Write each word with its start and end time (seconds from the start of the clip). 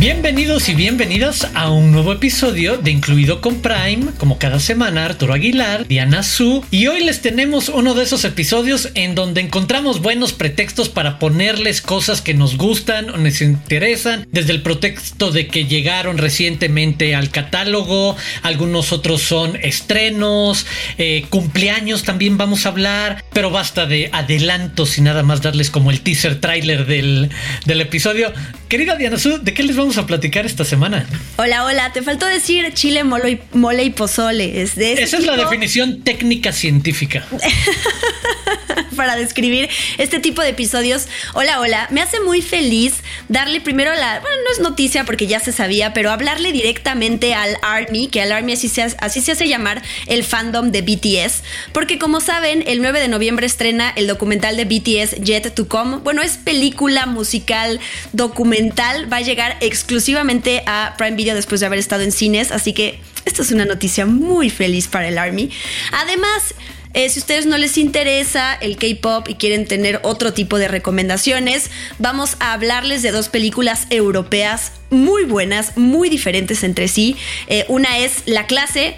Bienvenidos 0.00 0.70
y 0.70 0.74
bienvenidas 0.74 1.46
a 1.52 1.70
un 1.70 1.92
nuevo 1.92 2.14
episodio 2.14 2.78
de 2.78 2.90
Incluido 2.90 3.42
con 3.42 3.60
Prime, 3.60 4.12
como 4.16 4.38
cada 4.38 4.58
semana 4.58 5.04
Arturo 5.04 5.34
Aguilar, 5.34 5.86
Diana 5.86 6.22
Su, 6.22 6.64
y 6.70 6.86
hoy 6.86 7.04
les 7.04 7.20
tenemos 7.20 7.68
uno 7.68 7.92
de 7.92 8.04
esos 8.04 8.24
episodios 8.24 8.88
en 8.94 9.14
donde 9.14 9.42
encontramos 9.42 10.00
buenos 10.00 10.32
pretextos 10.32 10.88
para 10.88 11.18
ponerles 11.18 11.82
cosas 11.82 12.22
que 12.22 12.32
nos 12.32 12.56
gustan 12.56 13.10
o 13.10 13.18
nos 13.18 13.42
interesan, 13.42 14.26
desde 14.32 14.52
el 14.52 14.62
pretexto 14.62 15.32
de 15.32 15.48
que 15.48 15.66
llegaron 15.66 16.16
recientemente 16.16 17.14
al 17.14 17.28
catálogo, 17.28 18.16
algunos 18.42 18.92
otros 18.92 19.20
son 19.20 19.56
estrenos, 19.56 20.64
eh, 20.96 21.26
cumpleaños 21.28 22.04
también 22.04 22.38
vamos 22.38 22.64
a 22.64 22.70
hablar, 22.70 23.22
pero 23.34 23.50
basta 23.50 23.84
de 23.84 24.08
adelantos 24.14 24.96
y 24.96 25.02
nada 25.02 25.22
más 25.24 25.42
darles 25.42 25.68
como 25.68 25.90
el 25.90 26.00
teaser 26.00 26.40
trailer 26.40 26.86
del, 26.86 27.28
del 27.66 27.80
episodio. 27.82 28.32
Querida 28.70 28.94
Diana 28.94 29.18
Su, 29.18 29.38
¿de 29.42 29.52
qué 29.52 29.64
les 29.64 29.76
vamos 29.76 29.89
a 29.98 30.06
platicar 30.06 30.46
esta 30.46 30.64
semana? 30.64 31.06
Hola, 31.36 31.64
hola, 31.64 31.92
te 31.92 32.02
faltó 32.02 32.26
decir 32.26 32.72
chile, 32.74 33.04
mole 33.04 33.30
y, 33.30 33.40
mole 33.56 33.84
y 33.84 33.90
pozole. 33.90 34.62
Es 34.62 34.74
de 34.74 34.94
Esa 34.94 35.18
es 35.18 35.26
la 35.26 35.36
definición 35.36 36.02
técnica 36.02 36.52
científica. 36.52 37.26
Para 38.96 39.16
describir 39.16 39.68
este 39.98 40.18
tipo 40.18 40.42
de 40.42 40.50
episodios. 40.50 41.08
Hola, 41.34 41.60
hola, 41.60 41.88
me 41.90 42.02
hace 42.02 42.20
muy 42.20 42.42
feliz 42.42 42.94
darle 43.28 43.60
primero 43.60 43.94
la, 43.94 44.20
bueno, 44.20 44.36
no 44.44 44.52
es 44.52 44.60
noticia 44.60 45.04
porque 45.04 45.26
ya 45.26 45.40
se 45.40 45.52
sabía, 45.52 45.94
pero 45.94 46.10
hablarle 46.10 46.52
directamente 46.52 47.34
al 47.34 47.56
ARMY, 47.62 48.08
que 48.08 48.20
al 48.20 48.32
ARMY 48.32 48.52
así 48.52 48.68
se, 48.68 48.82
así 48.82 49.20
se 49.20 49.32
hace 49.32 49.48
llamar 49.48 49.82
el 50.06 50.24
fandom 50.24 50.70
de 50.70 50.82
BTS, 50.82 51.42
porque 51.72 51.98
como 51.98 52.20
saben, 52.20 52.62
el 52.66 52.82
9 52.82 53.00
de 53.00 53.08
noviembre 53.08 53.46
estrena 53.46 53.90
el 53.90 54.06
documental 54.06 54.56
de 54.56 54.64
BTS 54.64 55.22
Jet 55.22 55.54
to 55.54 55.68
Come. 55.68 55.98
Bueno, 55.98 56.22
es 56.22 56.36
película 56.36 57.06
musical 57.06 57.80
documental, 58.12 59.10
va 59.10 59.18
a 59.18 59.22
llegar 59.22 59.56
exclusivamente 59.80 60.62
a 60.66 60.94
Prime 60.98 61.16
Video 61.16 61.34
después 61.34 61.60
de 61.60 61.66
haber 61.66 61.78
estado 61.78 62.02
en 62.02 62.12
cines, 62.12 62.52
así 62.52 62.72
que 62.74 63.00
esto 63.24 63.42
es 63.42 63.50
una 63.50 63.64
noticia 63.64 64.04
muy 64.04 64.50
feliz 64.50 64.88
para 64.88 65.08
el 65.08 65.16
Army. 65.16 65.50
Además, 65.92 66.54
eh, 66.92 67.08
si 67.08 67.18
ustedes 67.18 67.46
no 67.46 67.56
les 67.56 67.78
interesa 67.78 68.54
el 68.54 68.76
K-pop 68.76 69.28
y 69.28 69.36
quieren 69.36 69.66
tener 69.66 70.00
otro 70.02 70.34
tipo 70.34 70.58
de 70.58 70.68
recomendaciones, 70.68 71.70
vamos 71.98 72.36
a 72.40 72.52
hablarles 72.52 73.02
de 73.02 73.10
dos 73.10 73.28
películas 73.28 73.86
europeas 73.90 74.72
muy 74.90 75.24
buenas, 75.24 75.76
muy 75.76 76.10
diferentes 76.10 76.62
entre 76.62 76.86
sí. 76.86 77.16
Eh, 77.46 77.64
una 77.68 77.98
es 77.98 78.22
La 78.26 78.46
clase. 78.46 78.96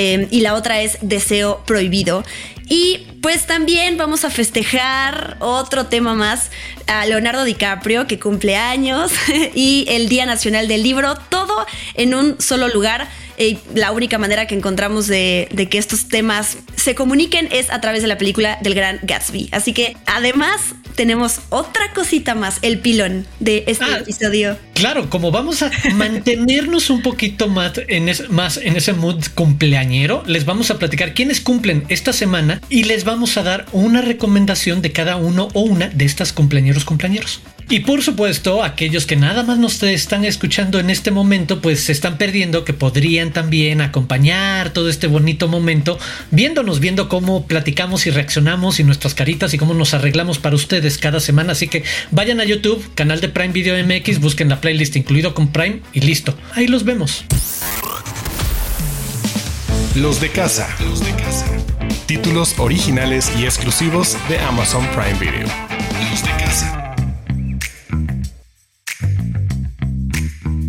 Eh, 0.00 0.28
y 0.30 0.42
la 0.42 0.54
otra 0.54 0.80
es 0.80 0.96
Deseo 1.00 1.64
Prohibido. 1.66 2.22
Y 2.68 3.08
pues 3.20 3.48
también 3.48 3.96
vamos 3.96 4.24
a 4.24 4.30
festejar 4.30 5.36
otro 5.40 5.86
tema 5.86 6.14
más 6.14 6.52
a 6.86 7.04
Leonardo 7.04 7.42
DiCaprio 7.42 8.06
que 8.06 8.20
cumple 8.20 8.54
años 8.54 9.10
y 9.56 9.86
el 9.88 10.08
Día 10.08 10.24
Nacional 10.24 10.68
del 10.68 10.84
Libro, 10.84 11.16
todo 11.30 11.66
en 11.94 12.14
un 12.14 12.40
solo 12.40 12.68
lugar. 12.68 13.08
Y 13.38 13.58
la 13.74 13.92
única 13.92 14.18
manera 14.18 14.46
que 14.46 14.54
encontramos 14.54 15.06
de, 15.06 15.48
de, 15.52 15.68
que 15.68 15.78
estos 15.78 16.08
temas 16.08 16.58
se 16.76 16.94
comuniquen 16.94 17.48
es 17.52 17.70
a 17.70 17.80
través 17.80 18.02
de 18.02 18.08
la 18.08 18.18
película 18.18 18.58
del 18.62 18.74
gran 18.74 18.98
Gatsby. 19.02 19.48
Así 19.52 19.72
que 19.72 19.96
además 20.06 20.60
tenemos 20.98 21.42
otra 21.50 21.92
cosita 21.94 22.34
más, 22.34 22.58
el 22.62 22.80
pilón 22.80 23.24
de 23.38 23.62
este 23.68 23.84
ah, 23.84 23.98
episodio. 23.98 24.58
Claro, 24.74 25.08
como 25.08 25.30
vamos 25.30 25.62
a 25.62 25.70
mantenernos 25.94 26.90
un 26.90 27.02
poquito 27.02 27.46
más 27.46 27.74
en, 27.86 28.08
es, 28.08 28.28
más 28.30 28.56
en 28.56 28.76
ese 28.76 28.94
mood 28.94 29.24
cumpleañero, 29.36 30.24
les 30.26 30.44
vamos 30.44 30.72
a 30.72 30.78
platicar 30.80 31.14
quiénes 31.14 31.40
cumplen 31.40 31.84
esta 31.88 32.12
semana 32.12 32.60
y 32.68 32.82
les 32.82 33.04
vamos 33.04 33.36
a 33.36 33.44
dar 33.44 33.66
una 33.70 34.02
recomendación 34.02 34.82
de 34.82 34.90
cada 34.90 35.14
uno 35.14 35.46
o 35.54 35.60
una 35.60 35.88
de 35.88 36.04
estas 36.04 36.32
cumpleañeros 36.32 36.84
cumpleañeros. 36.84 37.42
Y 37.70 37.80
por 37.80 38.02
supuesto, 38.02 38.64
aquellos 38.64 39.04
que 39.04 39.16
nada 39.16 39.42
más 39.42 39.58
nos 39.58 39.82
están 39.82 40.24
escuchando 40.24 40.80
en 40.80 40.88
este 40.88 41.10
momento, 41.10 41.60
pues 41.60 41.80
se 41.80 41.92
están 41.92 42.16
perdiendo 42.16 42.64
que 42.64 42.72
podrían 42.72 43.30
también 43.30 43.82
acompañar 43.82 44.70
todo 44.70 44.88
este 44.88 45.06
bonito 45.06 45.48
momento 45.48 45.98
viéndonos, 46.30 46.80
viendo 46.80 47.10
cómo 47.10 47.46
platicamos 47.46 48.06
y 48.06 48.10
reaccionamos 48.10 48.80
y 48.80 48.84
nuestras 48.84 49.14
caritas 49.14 49.52
y 49.52 49.58
cómo 49.58 49.74
nos 49.74 49.92
arreglamos 49.92 50.38
para 50.38 50.56
ustedes 50.56 50.96
cada 50.96 51.20
semana. 51.20 51.52
Así 51.52 51.68
que 51.68 51.84
vayan 52.10 52.40
a 52.40 52.44
YouTube, 52.44 52.82
canal 52.94 53.20
de 53.20 53.28
Prime 53.28 53.52
Video 53.52 53.76
MX, 53.84 54.20
busquen 54.20 54.48
la 54.48 54.62
playlist 54.62 54.96
incluido 54.96 55.34
con 55.34 55.48
Prime 55.48 55.82
y 55.92 56.00
listo. 56.00 56.34
Ahí 56.54 56.68
los 56.68 56.84
vemos. 56.84 57.24
Los 59.94 60.22
de 60.22 60.30
casa. 60.30 60.74
Los 60.80 61.04
de 61.04 61.12
casa. 61.12 61.46
Títulos 62.06 62.54
originales 62.58 63.30
y 63.38 63.44
exclusivos 63.44 64.16
de 64.30 64.38
Amazon 64.38 64.86
Prime 64.94 65.18
Video. 65.18 65.87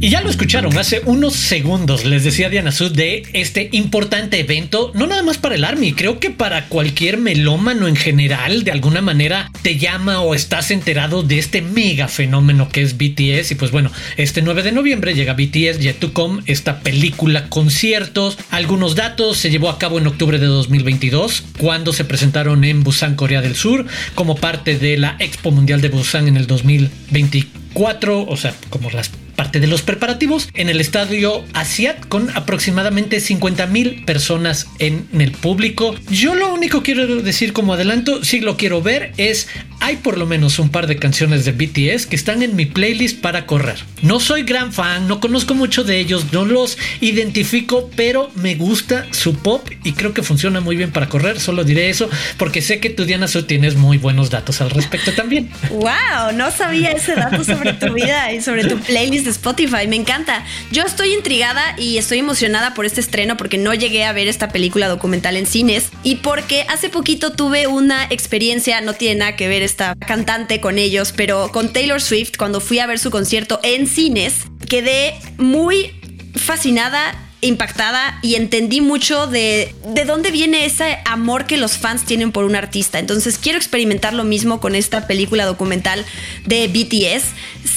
Y 0.01 0.07
ya 0.07 0.21
lo 0.21 0.29
escucharon 0.29 0.77
hace 0.77 1.01
unos 1.03 1.33
segundos, 1.33 2.05
les 2.05 2.23
decía 2.23 2.47
Diana 2.47 2.71
Sud 2.71 2.93
de 2.93 3.23
este 3.33 3.67
importante 3.73 4.39
evento, 4.39 4.93
no 4.95 5.07
nada 5.07 5.23
más 5.23 5.37
para 5.37 5.55
el 5.55 5.65
Army, 5.65 5.91
creo 5.91 6.21
que 6.21 6.29
para 6.29 6.67
cualquier 6.67 7.17
melómano 7.17 7.85
en 7.85 7.97
general, 7.97 8.63
de 8.63 8.71
alguna 8.71 9.01
manera 9.01 9.51
te 9.61 9.77
llama 9.77 10.21
o 10.21 10.35
estás 10.35 10.71
enterado 10.71 11.21
de 11.21 11.37
este 11.37 11.61
mega 11.61 12.07
fenómeno 12.07 12.69
que 12.69 12.81
es 12.81 12.97
BTS. 12.97 13.51
Y 13.51 13.55
pues 13.55 13.71
bueno, 13.71 13.91
este 14.15 14.41
9 14.41 14.63
de 14.63 14.71
noviembre 14.71 15.15
llega 15.15 15.33
BTS 15.33 15.79
Yet 15.79 15.99
to 15.99 16.13
Come, 16.13 16.43
esta 16.45 16.79
película 16.79 17.49
conciertos. 17.49 18.37
Algunos 18.51 18.95
datos 18.95 19.35
se 19.35 19.49
llevó 19.49 19.69
a 19.69 19.79
cabo 19.79 19.99
en 19.99 20.07
octubre 20.07 20.39
de 20.39 20.45
2022, 20.45 21.43
cuando 21.57 21.91
se 21.91 22.05
presentaron 22.05 22.63
en 22.63 22.85
Busan, 22.85 23.15
Corea 23.15 23.41
del 23.41 23.57
Sur, 23.57 23.85
como 24.15 24.37
parte 24.37 24.79
de 24.79 24.95
la 24.95 25.17
Expo 25.19 25.51
Mundial 25.51 25.81
de 25.81 25.89
Busan 25.89 26.29
en 26.29 26.37
el 26.37 26.47
2024, 26.47 28.25
o 28.25 28.37
sea, 28.37 28.55
como 28.69 28.89
las 28.91 29.11
parte 29.39 29.61
de 29.61 29.67
los 29.67 29.83
preparativos 29.83 30.49
en 30.53 30.67
el 30.67 30.81
estadio 30.81 31.45
Asiat 31.53 32.05
con 32.09 32.29
aproximadamente 32.35 33.21
50 33.21 33.67
mil 33.67 34.03
personas 34.03 34.67
en 34.79 35.07
el 35.17 35.31
público. 35.31 35.95
Yo 36.09 36.35
lo 36.35 36.53
único 36.53 36.83
quiero 36.83 37.07
decir 37.21 37.53
como 37.53 37.73
adelanto, 37.73 38.21
si 38.21 38.41
lo 38.41 38.57
quiero 38.57 38.81
ver, 38.81 39.13
es 39.15 39.47
hay 39.79 39.95
por 39.95 40.17
lo 40.17 40.25
menos 40.25 40.59
un 40.59 40.67
par 40.67 40.87
de 40.87 40.97
canciones 40.97 41.45
de 41.45 41.53
BTS 41.53 42.05
que 42.05 42.17
están 42.17 42.43
en 42.43 42.57
mi 42.57 42.65
playlist 42.65 43.21
para 43.21 43.45
correr. 43.45 43.77
No 44.01 44.19
soy 44.19 44.43
gran 44.43 44.73
fan, 44.73 45.07
no 45.07 45.21
conozco 45.21 45.53
mucho 45.55 45.85
de 45.85 45.99
ellos, 45.99 46.33
no 46.33 46.43
los 46.43 46.77
identifico, 46.99 47.89
pero 47.95 48.29
me 48.35 48.55
gusta 48.55 49.05
su 49.11 49.35
pop 49.35 49.69
y 49.85 49.93
creo 49.93 50.13
que 50.13 50.21
funciona 50.21 50.59
muy 50.59 50.75
bien 50.75 50.91
para 50.91 51.07
correr. 51.07 51.39
Solo 51.39 51.63
diré 51.63 51.89
eso 51.89 52.09
porque 52.37 52.61
sé 52.61 52.81
que 52.81 52.89
tú, 52.89 53.05
Diana, 53.05 53.29
Su 53.29 53.43
tienes 53.43 53.77
muy 53.77 53.97
buenos 53.97 54.29
datos 54.29 54.59
al 54.59 54.69
respecto 54.69 55.13
también. 55.13 55.49
¡Wow! 55.69 56.33
No 56.35 56.51
sabía 56.51 56.91
ese 56.91 57.15
dato 57.15 57.45
sobre 57.45 57.71
tu 57.71 57.93
vida 57.93 58.33
y 58.33 58.41
sobre 58.41 58.65
tu 58.65 58.77
playlist 58.79 59.28
Spotify. 59.29 59.87
Me 59.87 59.95
encanta. 59.95 60.45
Yo 60.71 60.83
estoy 60.83 61.13
intrigada 61.13 61.75
y 61.77 61.97
estoy 61.97 62.19
emocionada 62.19 62.73
por 62.73 62.85
este 62.85 63.01
estreno 63.01 63.37
porque 63.37 63.57
no 63.57 63.73
llegué 63.73 64.05
a 64.05 64.13
ver 64.13 64.27
esta 64.27 64.49
película 64.49 64.87
documental 64.87 65.37
en 65.37 65.45
cines 65.45 65.89
y 66.03 66.15
porque 66.15 66.65
hace 66.69 66.89
poquito 66.89 67.31
tuve 67.31 67.67
una 67.67 68.05
experiencia, 68.09 68.81
no 68.81 68.93
tiene 68.93 69.19
nada 69.19 69.35
que 69.35 69.47
ver 69.47 69.61
esta 69.61 69.95
cantante 69.95 70.59
con 70.59 70.77
ellos, 70.77 71.13
pero 71.15 71.51
con 71.51 71.73
Taylor 71.73 72.01
Swift 72.01 72.37
cuando 72.37 72.59
fui 72.59 72.79
a 72.79 72.87
ver 72.87 72.99
su 72.99 73.11
concierto 73.11 73.59
en 73.63 73.87
cines, 73.87 74.45
quedé 74.67 75.15
muy 75.37 75.93
fascinada 76.35 77.28
impactada 77.41 78.19
y 78.21 78.35
entendí 78.35 78.81
mucho 78.81 79.27
de, 79.27 79.73
de 79.87 80.05
dónde 80.05 80.31
viene 80.31 80.65
ese 80.65 80.99
amor 81.05 81.45
que 81.45 81.57
los 81.57 81.77
fans 81.77 82.05
tienen 82.05 82.31
por 82.31 82.43
un 82.45 82.55
artista. 82.55 82.99
Entonces 82.99 83.37
quiero 83.37 83.57
experimentar 83.57 84.13
lo 84.13 84.23
mismo 84.23 84.59
con 84.59 84.75
esta 84.75 85.07
película 85.07 85.45
documental 85.45 86.05
de 86.45 86.67
BTS. 86.67 87.25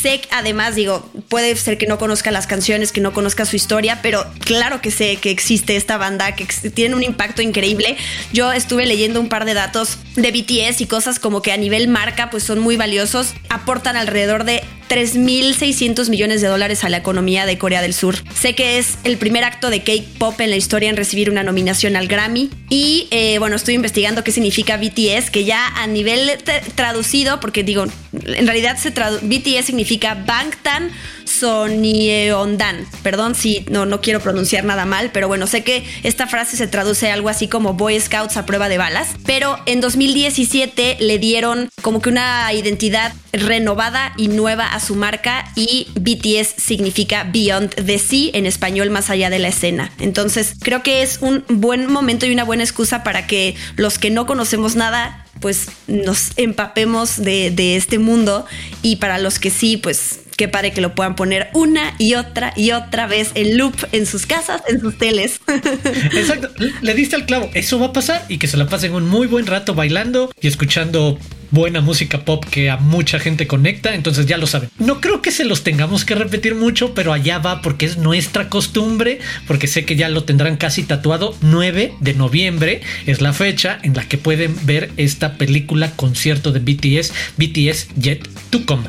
Sé, 0.03 0.23
además, 0.31 0.75
digo, 0.75 1.09
puede 1.29 1.55
ser 1.57 1.79
que 1.79 1.87
no 1.87 1.99
conozca 1.99 2.31
las 2.31 2.47
canciones, 2.47 2.93
que 2.93 3.01
no 3.01 3.13
conozca 3.13 3.45
su 3.45 3.57
historia, 3.57 4.01
pero 4.03 4.25
claro 4.41 4.81
que 4.81 4.91
sé 4.91 5.17
que 5.17 5.31
existe 5.31 5.77
esta 5.77 5.97
banda, 5.97 6.35
que 6.35 6.47
tiene 6.71 6.95
un 6.95 7.03
impacto 7.03 7.43
increíble. 7.43 7.97
Yo 8.33 8.53
estuve 8.53 8.87
leyendo 8.87 9.21
un 9.21 9.29
par 9.29 9.45
de 9.45 9.55
datos 9.55 9.99
de 10.17 10.31
BTS 10.31 10.81
y 10.81 10.87
cosas 10.87 11.19
como 11.19 11.43
que 11.43 11.53
a 11.53 11.57
nivel 11.57 11.89
marca 11.89 12.31
pues 12.31 12.43
son 12.43 12.59
muy 12.59 12.77
valiosos, 12.77 13.35
aportan 13.49 13.97
alrededor 13.97 14.45
de 14.45 14.63
3.600 14.93 16.11
millones 16.11 16.43
de 16.43 16.49
dólares 16.49 16.85
a 16.85 16.91
la 16.91 16.99
economía 16.99 17.47
de 17.47 17.57
Corea 17.57 17.81
del 17.81 17.95
Sur. 17.95 18.15
Sé 18.39 18.55
que 18.55 18.77
es 18.77 18.99
el 19.05 19.17
primer 19.17 19.43
acto 19.43 19.71
de 19.71 19.83
K-pop 19.83 20.39
en 20.39 20.51
la 20.51 20.57
historia 20.57 20.91
en 20.91 20.99
recibir 20.99 21.31
una 21.31 21.43
nominación 21.43 21.97
al 21.97 22.09
Grammy. 22.09 22.51
Y 22.69 23.09
eh, 23.11 23.39
bueno, 23.39 23.57
estoy 23.57 23.73
investigando 23.73 24.23
qué 24.23 24.33
significa 24.33 24.77
BTS, 24.77 25.31
que 25.31 25.47
ya 25.47 25.67
a 25.67 25.87
nivel 25.87 26.31
traducido, 26.75 27.41
porque 27.41 27.63
digo, 27.63 27.87
en 28.13 28.47
realidad 28.47 28.77
se 28.77 28.91
BTS 28.91 29.65
significa 29.65 30.15
Bangtan 30.27 30.91
Sonyeondan. 31.25 32.87
Perdón 33.03 33.35
si 33.35 33.65
no, 33.71 33.87
no 33.87 34.01
quiero 34.01 34.21
pronunciar 34.21 34.65
nada 34.65 34.85
mal, 34.85 35.11
pero 35.13 35.29
bueno, 35.29 35.47
sé 35.47 35.65
que 35.65 35.85
esta 36.03 36.27
frase 36.27 36.57
se 36.57 36.67
traduce 36.67 37.11
algo 37.11 37.29
así 37.29 37.49
como 37.49 37.75
Boy 37.75 37.99
Scouts 37.99 38.37
a 38.37 38.47
prueba 38.47 38.69
de 38.69 38.79
balas. 38.79 39.09
Pero 39.25 39.59
en 39.67 39.81
2017 39.81 40.99
le 41.01 41.19
dieron 41.19 41.71
como 41.81 42.03
que 42.03 42.11
una 42.11 42.53
identidad 42.53 43.13
renovada 43.33 44.13
y 44.17 44.29
nueva 44.29 44.67
a 44.67 44.81
su 44.83 44.95
marca 44.97 45.51
y 45.57 45.89
BTS 45.95 46.63
significa 46.63 47.25
Beyond 47.25 47.75
the 47.87 47.99
Sea 47.99 48.31
en 48.35 48.47
español 48.47 48.91
más 48.91 49.11
allá 49.11 49.31
de 49.31 49.39
la 49.39 49.49
escena. 49.49 49.91
Entonces 49.99 50.55
creo 50.61 50.83
que 50.83 51.03
es 51.03 51.19
un 51.21 51.45
buen 51.49 51.91
momento 51.91 52.27
y 52.27 52.33
una 52.33 52.45
buena 52.45 52.65
excusa 52.65 53.03
para 53.03 53.27
que 53.27 53.55
los 53.77 53.99
que 53.99 54.11
no 54.11 54.27
conocemos 54.27 54.77
nada 54.77 55.27
pues 55.41 55.69
nos 55.89 56.31
empapemos 56.37 57.17
de, 57.17 57.51
de 57.51 57.77
este 57.77 57.99
mundo 57.99 58.47
y 58.83 58.97
para 58.97 59.19
los 59.19 59.39
que 59.39 59.51
sí 59.51 59.77
pues 59.77 60.22
qué 60.37 60.49
padre 60.49 60.73
que 60.73 60.81
lo 60.81 60.95
puedan 60.95 61.15
poner 61.15 61.49
una 61.55 61.95
y 61.99 62.15
otra 62.15 62.53
y 62.57 62.73
otra 62.73 63.07
vez 63.07 63.31
en 63.35 63.57
loop 63.57 63.75
en 63.93 64.07
sus 64.07 64.27
casas, 64.27 64.63
en 64.69 64.81
sus 64.81 64.99
teles. 64.99 65.41
Exacto, 66.15 66.51
le 66.81 66.95
diste 66.95 67.17
al 67.17 67.27
clavo, 67.27 67.51
eso 67.55 67.79
va 67.79 67.87
a 67.87 67.93
pasar 67.93 68.25
y 68.29 68.39
que 68.39 68.47
se 68.47 68.57
la 68.57 68.67
pasen 68.67 68.95
un 68.95 69.09
muy 69.09 69.27
buen 69.27 69.47
rato 69.47 69.75
bailando 69.75 70.33
y 70.41 70.49
escuchando 70.49 71.19
buena 71.53 71.83
música 71.83 72.25
pop 72.25 72.45
que 72.45 72.71
a 72.71 72.79
mucha 72.79 73.21
gente 73.21 73.47
conecta, 73.47 73.95
entonces 73.95 74.27
ya 74.27 74.39
lo 74.39 74.47
saben. 74.49 74.71
No 74.79 75.01
creo 75.01 75.23
que 75.23 75.31
se 75.31 75.45
los 75.45 75.63
tengamos 75.63 76.05
que 76.05 76.15
repetir 76.15 76.55
mucho, 76.55 76.95
pero 76.95 77.13
allá 77.13 77.39
va 77.39 77.63
porque 77.63 77.87
es 77.87 77.99
nuestra 77.99 78.49
costumbre, 78.49 79.21
porque 79.47 79.69
sé 79.69 79.85
que 79.85 79.95
ya 79.95 80.09
lo 80.09 80.25
tendrán 80.25 80.57
casi 80.57 80.83
tatuado. 80.83 81.37
9 81.43 81.95
de 82.01 82.15
noviembre 82.15 82.81
es 83.07 83.21
la 83.21 83.33
fecha 83.33 83.79
en 83.83 83.95
la 83.95 84.09
que 84.09 84.19
pueden 84.19 84.57
ver 84.65 84.91
esta 84.97 85.35
película 85.35 85.93
concierto 85.93 86.53
de 86.53 86.61
BTS, 86.61 87.13
BTS 87.37 87.89
Yet 87.97 88.29
to 88.51 88.65
Come 88.65 88.85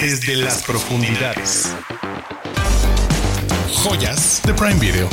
desde 0.00 0.36
las 0.36 0.62
profundidades. 0.62 1.74
Joyas 3.74 4.40
de 4.46 4.54
Prime 4.54 4.78
Video. 4.78 5.08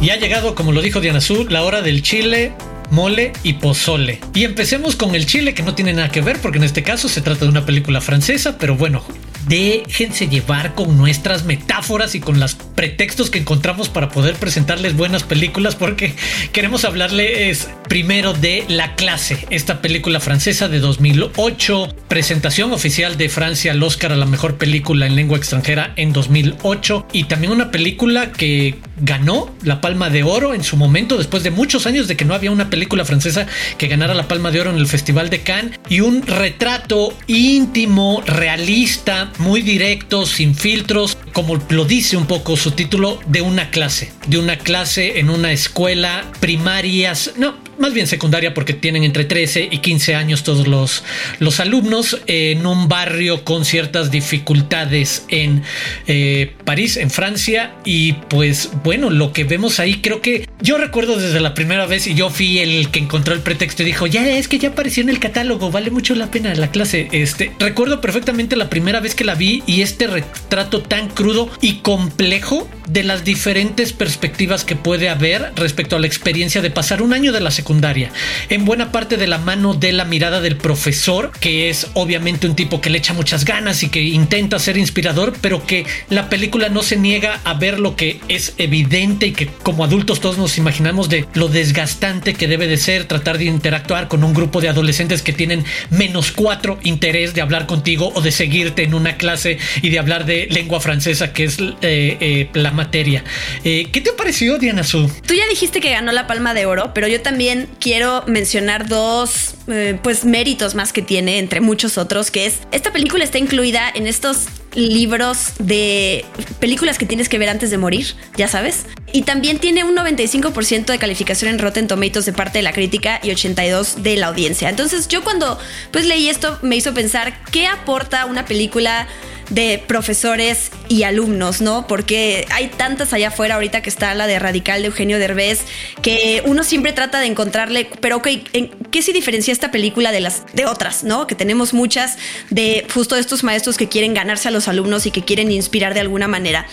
Y 0.00 0.10
ha 0.10 0.16
llegado, 0.16 0.54
como 0.54 0.70
lo 0.70 0.80
dijo 0.80 1.00
Diana 1.00 1.18
Azul, 1.18 1.48
la 1.50 1.64
hora 1.64 1.82
del 1.82 2.02
chile, 2.02 2.52
mole 2.90 3.32
y 3.42 3.54
pozole. 3.54 4.20
Y 4.32 4.44
empecemos 4.44 4.94
con 4.94 5.16
el 5.16 5.26
chile, 5.26 5.54
que 5.54 5.64
no 5.64 5.74
tiene 5.74 5.92
nada 5.92 6.08
que 6.10 6.20
ver, 6.20 6.40
porque 6.40 6.58
en 6.58 6.64
este 6.64 6.84
caso 6.84 7.08
se 7.08 7.20
trata 7.20 7.46
de 7.46 7.50
una 7.50 7.66
película 7.66 8.00
francesa, 8.00 8.58
pero 8.58 8.76
bueno, 8.76 9.02
déjense 9.46 10.28
llevar 10.28 10.74
con 10.74 10.98
nuestras 10.98 11.44
metáforas 11.44 12.14
y 12.14 12.20
con 12.20 12.40
los 12.40 12.54
pretextos 12.54 13.30
que 13.30 13.38
encontramos 13.38 13.88
para 13.88 14.08
poder 14.08 14.34
presentarles 14.34 14.96
buenas 14.96 15.22
películas 15.22 15.74
porque 15.74 16.14
queremos 16.52 16.84
hablarles 16.84 17.68
primero 17.88 18.32
de 18.32 18.64
La 18.68 18.94
clase, 18.94 19.46
esta 19.50 19.80
película 19.80 20.20
francesa 20.20 20.68
de 20.68 20.80
2008, 20.80 21.94
presentación 22.08 22.72
oficial 22.72 23.16
de 23.16 23.28
Francia 23.28 23.72
al 23.72 23.82
Oscar 23.82 24.12
a 24.12 24.16
la 24.16 24.26
mejor 24.26 24.56
película 24.56 25.06
en 25.06 25.14
lengua 25.14 25.38
extranjera 25.38 25.92
en 25.96 26.12
2008 26.12 27.06
y 27.12 27.24
también 27.24 27.52
una 27.52 27.70
película 27.70 28.32
que 28.32 28.76
ganó 28.96 29.54
la 29.62 29.80
Palma 29.80 30.10
de 30.10 30.22
Oro 30.22 30.54
en 30.54 30.64
su 30.64 30.76
momento 30.76 31.16
después 31.16 31.42
de 31.42 31.50
muchos 31.50 31.86
años 31.86 32.08
de 32.08 32.16
que 32.16 32.24
no 32.24 32.34
había 32.34 32.50
una 32.50 32.70
película 32.70 33.04
francesa 33.04 33.46
que 33.78 33.88
ganara 33.88 34.14
la 34.14 34.28
Palma 34.28 34.50
de 34.50 34.60
Oro 34.60 34.70
en 34.70 34.76
el 34.76 34.86
Festival 34.86 35.30
de 35.30 35.42
Cannes 35.42 35.78
y 35.88 36.00
un 36.00 36.22
retrato 36.22 37.16
íntimo, 37.26 38.22
realista, 38.26 39.32
muy 39.38 39.62
directo, 39.62 40.26
sin 40.26 40.54
filtros, 40.54 41.18
como 41.32 41.60
lo 41.68 41.84
dice 41.84 42.16
un 42.16 42.26
poco 42.26 42.56
su 42.56 42.72
título, 42.72 43.20
de 43.26 43.42
una 43.42 43.70
clase, 43.70 44.12
de 44.26 44.38
una 44.38 44.58
clase 44.58 45.18
en 45.18 45.30
una 45.30 45.52
escuela 45.52 46.24
primarias, 46.40 47.32
no, 47.36 47.65
más 47.78 47.92
bien 47.92 48.06
secundaria 48.06 48.54
porque 48.54 48.72
tienen 48.72 49.04
entre 49.04 49.24
13 49.24 49.68
y 49.70 49.78
15 49.78 50.14
años 50.14 50.42
todos 50.42 50.66
los, 50.66 51.04
los 51.38 51.60
alumnos 51.60 52.20
en 52.26 52.66
un 52.66 52.88
barrio 52.88 53.44
con 53.44 53.64
ciertas 53.64 54.10
dificultades 54.10 55.24
en 55.28 55.62
eh, 56.06 56.54
París, 56.64 56.96
en 56.96 57.10
Francia. 57.10 57.74
Y 57.84 58.14
pues 58.14 58.70
bueno, 58.84 59.10
lo 59.10 59.32
que 59.32 59.44
vemos 59.44 59.80
ahí 59.80 60.00
creo 60.00 60.20
que 60.20 60.48
yo 60.60 60.78
recuerdo 60.78 61.16
desde 61.16 61.40
la 61.40 61.52
primera 61.52 61.86
vez 61.86 62.06
y 62.06 62.14
yo 62.14 62.30
fui 62.30 62.58
el 62.58 62.90
que 62.90 62.98
encontró 62.98 63.34
el 63.34 63.40
pretexto 63.40 63.82
y 63.82 63.86
dijo, 63.86 64.06
ya 64.06 64.26
es 64.26 64.48
que 64.48 64.58
ya 64.58 64.70
apareció 64.70 65.02
en 65.02 65.10
el 65.10 65.18
catálogo, 65.18 65.70
vale 65.70 65.90
mucho 65.90 66.14
la 66.14 66.30
pena 66.30 66.54
la 66.54 66.70
clase. 66.70 67.08
Este, 67.12 67.52
recuerdo 67.58 68.00
perfectamente 68.00 68.56
la 68.56 68.70
primera 68.70 69.00
vez 69.00 69.14
que 69.14 69.24
la 69.24 69.34
vi 69.34 69.62
y 69.66 69.82
este 69.82 70.06
retrato 70.06 70.80
tan 70.80 71.08
crudo 71.08 71.50
y 71.60 71.76
complejo 71.76 72.68
de 72.88 73.02
las 73.02 73.24
diferentes 73.24 73.92
perspectivas 73.92 74.64
que 74.64 74.76
puede 74.76 75.08
haber 75.08 75.52
respecto 75.56 75.96
a 75.96 75.98
la 75.98 76.06
experiencia 76.06 76.62
de 76.62 76.70
pasar 76.70 77.02
un 77.02 77.12
año 77.12 77.32
de 77.32 77.40
la 77.40 77.50
secundaria. 77.50 78.10
En 78.48 78.64
buena 78.64 78.92
parte 78.92 79.16
de 79.16 79.26
la 79.26 79.38
mano 79.38 79.74
de 79.74 79.92
la 79.92 80.04
mirada 80.04 80.40
del 80.40 80.56
profesor, 80.56 81.32
que 81.38 81.68
es 81.68 81.88
obviamente 81.94 82.46
un 82.46 82.56
tipo 82.56 82.80
que 82.80 82.90
le 82.90 82.98
echa 82.98 83.12
muchas 83.12 83.44
ganas 83.44 83.82
y 83.82 83.88
que 83.88 84.02
intenta 84.02 84.58
ser 84.58 84.78
inspirador, 84.78 85.34
pero 85.40 85.66
que 85.66 85.84
la 86.08 86.30
película 86.30 86.68
no 86.68 86.82
se 86.82 86.96
niega 86.96 87.40
a 87.44 87.54
ver 87.54 87.78
lo 87.78 87.96
que 87.96 88.20
es 88.28 88.54
evidente 88.58 89.26
y 89.26 89.32
que 89.32 89.48
como 89.48 89.84
adultos 89.84 90.20
todos 90.20 90.38
nos 90.38 90.45
imaginamos 90.58 91.08
de 91.08 91.26
lo 91.34 91.48
desgastante 91.48 92.34
que 92.34 92.46
debe 92.46 92.66
de 92.66 92.76
ser 92.76 93.04
tratar 93.04 93.38
de 93.38 93.44
interactuar 93.44 94.08
con 94.08 94.24
un 94.24 94.32
grupo 94.32 94.60
de 94.60 94.68
adolescentes 94.68 95.22
que 95.22 95.32
tienen 95.32 95.64
menos 95.90 96.32
cuatro 96.32 96.78
interés 96.82 97.34
de 97.34 97.40
hablar 97.40 97.66
contigo 97.66 98.12
o 98.14 98.20
de 98.20 98.30
seguirte 98.30 98.82
en 98.82 98.94
una 98.94 99.16
clase 99.16 99.58
y 99.82 99.90
de 99.90 99.98
hablar 99.98 100.26
de 100.26 100.46
lengua 100.50 100.80
francesa, 100.80 101.32
que 101.32 101.44
es 101.44 101.58
eh, 101.58 101.76
eh, 101.82 102.48
la 102.54 102.70
materia. 102.70 103.24
Eh, 103.64 103.88
¿Qué 103.92 104.00
te 104.00 104.12
pareció, 104.12 104.58
Diana 104.58 104.84
Su? 104.84 105.10
Tú 105.26 105.34
ya 105.34 105.46
dijiste 105.48 105.80
que 105.80 105.90
ganó 105.90 106.12
la 106.12 106.26
Palma 106.26 106.54
de 106.54 106.66
Oro, 106.66 106.92
pero 106.94 107.08
yo 107.08 107.20
también 107.20 107.68
quiero 107.80 108.24
mencionar 108.26 108.88
dos 108.88 109.54
pues 110.02 110.24
méritos 110.24 110.76
más 110.76 110.92
que 110.92 111.02
tiene, 111.02 111.38
entre 111.38 111.60
muchos 111.60 111.98
otros, 111.98 112.30
que 112.30 112.46
es 112.46 112.60
esta 112.70 112.92
película 112.92 113.24
está 113.24 113.38
incluida 113.38 113.90
en 113.92 114.06
estos 114.06 114.46
libros 114.76 115.54
de 115.58 116.24
películas 116.60 116.98
que 116.98 117.06
tienes 117.06 117.28
que 117.28 117.38
ver 117.38 117.48
antes 117.48 117.70
de 117.70 117.78
morir, 117.78 118.14
ya 118.36 118.46
sabes. 118.46 118.86
Y 119.12 119.22
también 119.22 119.58
tiene 119.58 119.84
un 119.84 119.96
95% 119.96 120.86
de 120.86 120.98
calificación 120.98 121.50
en 121.50 121.58
Rotten 121.58 121.88
Tomatoes 121.88 122.26
de 122.26 122.32
parte 122.32 122.58
de 122.58 122.62
la 122.62 122.72
crítica 122.72 123.20
y 123.22 123.30
82 123.30 124.02
de 124.02 124.16
la 124.16 124.26
audiencia. 124.26 124.68
Entonces 124.68 125.08
yo 125.08 125.22
cuando 125.22 125.58
pues 125.90 126.04
leí 126.06 126.28
esto 126.28 126.58
me 126.62 126.76
hizo 126.76 126.92
pensar 126.92 127.42
qué 127.50 127.66
aporta 127.66 128.26
una 128.26 128.44
película 128.44 129.06
de 129.50 129.82
profesores 129.86 130.70
y 130.88 131.04
alumnos, 131.04 131.60
¿no? 131.60 131.86
Porque 131.86 132.46
hay 132.50 132.68
tantas 132.68 133.12
allá 133.12 133.28
afuera, 133.28 133.54
ahorita 133.54 133.80
que 133.80 133.90
está 133.90 134.14
la 134.14 134.26
de 134.26 134.38
Radical 134.38 134.82
de 134.82 134.88
Eugenio 134.88 135.18
Derbez, 135.18 135.60
que 136.02 136.42
uno 136.46 136.64
siempre 136.64 136.92
trata 136.92 137.20
de 137.20 137.26
encontrarle, 137.26 137.88
pero 138.00 138.16
ok, 138.16 138.28
¿en 138.52 138.70
¿qué 138.90 139.02
se 139.02 139.12
diferencia 139.12 139.52
esta 139.52 139.70
película 139.70 140.12
de 140.12 140.20
las 140.20 140.42
de 140.52 140.66
otras, 140.66 141.04
¿no? 141.04 141.26
Que 141.26 141.34
tenemos 141.34 141.74
muchas 141.74 142.16
de 142.50 142.86
justo 142.92 143.16
estos 143.16 143.44
maestros 143.44 143.76
que 143.76 143.88
quieren 143.88 144.14
ganarse 144.14 144.48
a 144.48 144.50
los 144.50 144.68
alumnos 144.68 145.06
y 145.06 145.10
que 145.10 145.22
quieren 145.22 145.50
inspirar 145.50 145.94
de 145.94 146.00
alguna 146.00 146.28
manera. 146.28 146.66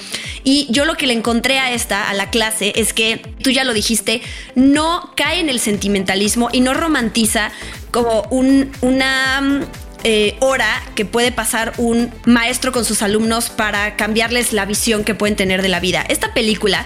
Y 0.44 0.68
yo 0.70 0.86
lo 0.86 0.96
que 0.96 1.08
le 1.08 1.14
encontré 1.14 1.60
a 1.60 1.74
esta, 1.74 2.10
a 2.10 2.14
la 2.14 2.32
clase, 2.34 2.74
es 2.76 2.94
que 2.94 3.22
tú 3.44 3.52
ya 3.52 3.64
lo 3.64 3.74
dijiste, 3.76 4.24
no 4.56 5.14
cae 5.16 5.40
en 5.40 5.50
el 5.50 5.60
sentimentalismo 5.60 6.50
y 6.52 6.62
no 6.62 6.74
romantiza 6.74 7.52
como 7.92 8.24
un, 8.32 8.72
una 8.82 9.62
eh, 10.04 10.36
hora 10.40 10.82
que 10.96 11.06
puede 11.06 11.32
pasar 11.32 11.74
un 11.78 12.12
maestro 12.26 12.72
con 12.72 12.86
sus 12.86 13.02
alumnos 13.02 13.50
para 13.50 13.96
cambiarles 13.96 14.54
la 14.54 14.66
visión 14.66 15.04
que 15.04 15.16
pueden 15.16 15.36
tener 15.36 15.62
de 15.62 15.70
la 15.70 15.80
vida. 15.80 16.04
Esta 16.08 16.34
película 16.34 16.86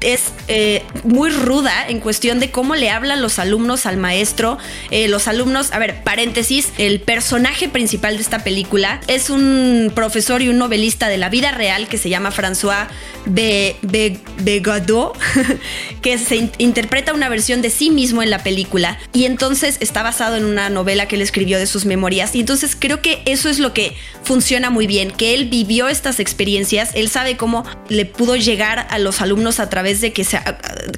es 0.00 0.32
eh, 0.46 0.84
muy 1.04 1.30
ruda 1.30 1.88
en 1.88 2.00
cuestión 2.00 2.40
de 2.40 2.50
cómo 2.50 2.76
le 2.76 2.90
hablan 2.90 3.20
los 3.20 3.38
alumnos 3.38 3.86
al 3.86 3.96
maestro. 3.96 4.58
Eh, 4.90 5.08
los 5.08 5.28
alumnos, 5.28 5.72
a 5.72 5.78
ver, 5.78 6.02
paréntesis, 6.02 6.68
el 6.78 7.00
personaje 7.00 7.68
principal 7.68 8.16
de 8.16 8.22
esta 8.22 8.44
película 8.44 9.00
es 9.08 9.30
un 9.30 9.90
profesor 9.94 10.42
y 10.42 10.48
un 10.48 10.58
novelista 10.58 11.08
de 11.08 11.18
la 11.18 11.28
vida 11.28 11.50
real 11.50 11.88
que 11.88 11.98
se 11.98 12.08
llama 12.08 12.30
François 12.30 12.86
Begadot, 13.26 15.18
que 16.02 16.18
se 16.18 16.50
interpreta 16.58 17.12
una 17.12 17.28
versión 17.28 17.62
de 17.62 17.70
sí 17.70 17.90
mismo 17.90 18.22
en 18.22 18.30
la 18.30 18.42
película 18.42 18.98
y 19.12 19.24
entonces 19.24 19.78
está 19.80 20.02
basado 20.02 20.36
en 20.36 20.44
una 20.44 20.70
novela 20.70 21.06
que 21.06 21.16
él 21.16 21.22
escribió 21.22 21.58
de 21.58 21.66
sus 21.66 21.84
memorias 21.84 22.34
y 22.34 22.40
entonces 22.40 22.57
creo 22.78 23.02
que 23.02 23.22
eso 23.24 23.48
es 23.48 23.58
lo 23.58 23.72
que 23.72 23.96
funciona 24.22 24.70
muy 24.70 24.86
bien, 24.86 25.10
que 25.10 25.34
él 25.34 25.48
vivió 25.48 25.88
estas 25.88 26.20
experiencias, 26.20 26.90
él 26.94 27.08
sabe 27.08 27.36
cómo 27.36 27.64
le 27.88 28.04
pudo 28.04 28.36
llegar 28.36 28.86
a 28.90 28.98
los 28.98 29.20
alumnos 29.20 29.60
a 29.60 29.70
través 29.70 30.00
de 30.00 30.12
que 30.12 30.24
se, 30.24 30.38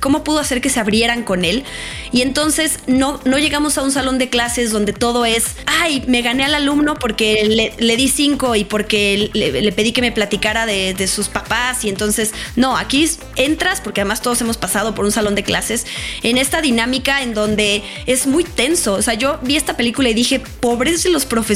cómo 0.00 0.24
pudo 0.24 0.40
hacer 0.40 0.60
que 0.60 0.68
se 0.68 0.80
abrieran 0.80 1.22
con 1.22 1.44
él. 1.44 1.64
Y 2.12 2.22
entonces 2.22 2.80
no, 2.86 3.20
no 3.24 3.38
llegamos 3.38 3.78
a 3.78 3.82
un 3.82 3.92
salón 3.92 4.18
de 4.18 4.28
clases 4.28 4.72
donde 4.72 4.92
todo 4.92 5.24
es, 5.24 5.56
ay, 5.66 6.02
me 6.08 6.22
gané 6.22 6.44
al 6.44 6.54
alumno 6.54 6.96
porque 6.96 7.72
le, 7.78 7.96
di 7.96 8.08
cinco 8.08 8.56
y 8.56 8.64
porque 8.64 9.30
le, 9.32 9.72
pedí 9.72 9.92
que 9.92 10.00
me 10.00 10.10
platicara 10.10 10.66
de, 10.66 10.94
de, 10.94 11.06
sus 11.06 11.28
papás. 11.28 11.84
Y 11.84 11.88
entonces, 11.88 12.32
no, 12.56 12.76
aquí 12.76 13.08
entras, 13.36 13.80
porque 13.80 14.00
además 14.00 14.22
todos 14.22 14.40
hemos 14.40 14.56
pasado 14.56 14.94
por 14.94 15.04
un 15.04 15.12
salón 15.12 15.34
de 15.34 15.44
clases, 15.44 15.86
en 16.22 16.38
esta 16.38 16.60
dinámica 16.62 17.22
en 17.22 17.34
donde 17.34 17.82
es 18.06 18.26
muy 18.26 18.44
tenso. 18.44 18.94
O 18.94 19.02
sea, 19.02 19.14
yo 19.14 19.38
vi 19.42 19.56
esta 19.56 19.76
película 19.76 20.08
y 20.08 20.14
dije, 20.14 20.40
pobres 20.60 21.02
de 21.02 21.10
los 21.10 21.26
profesores, 21.26 21.49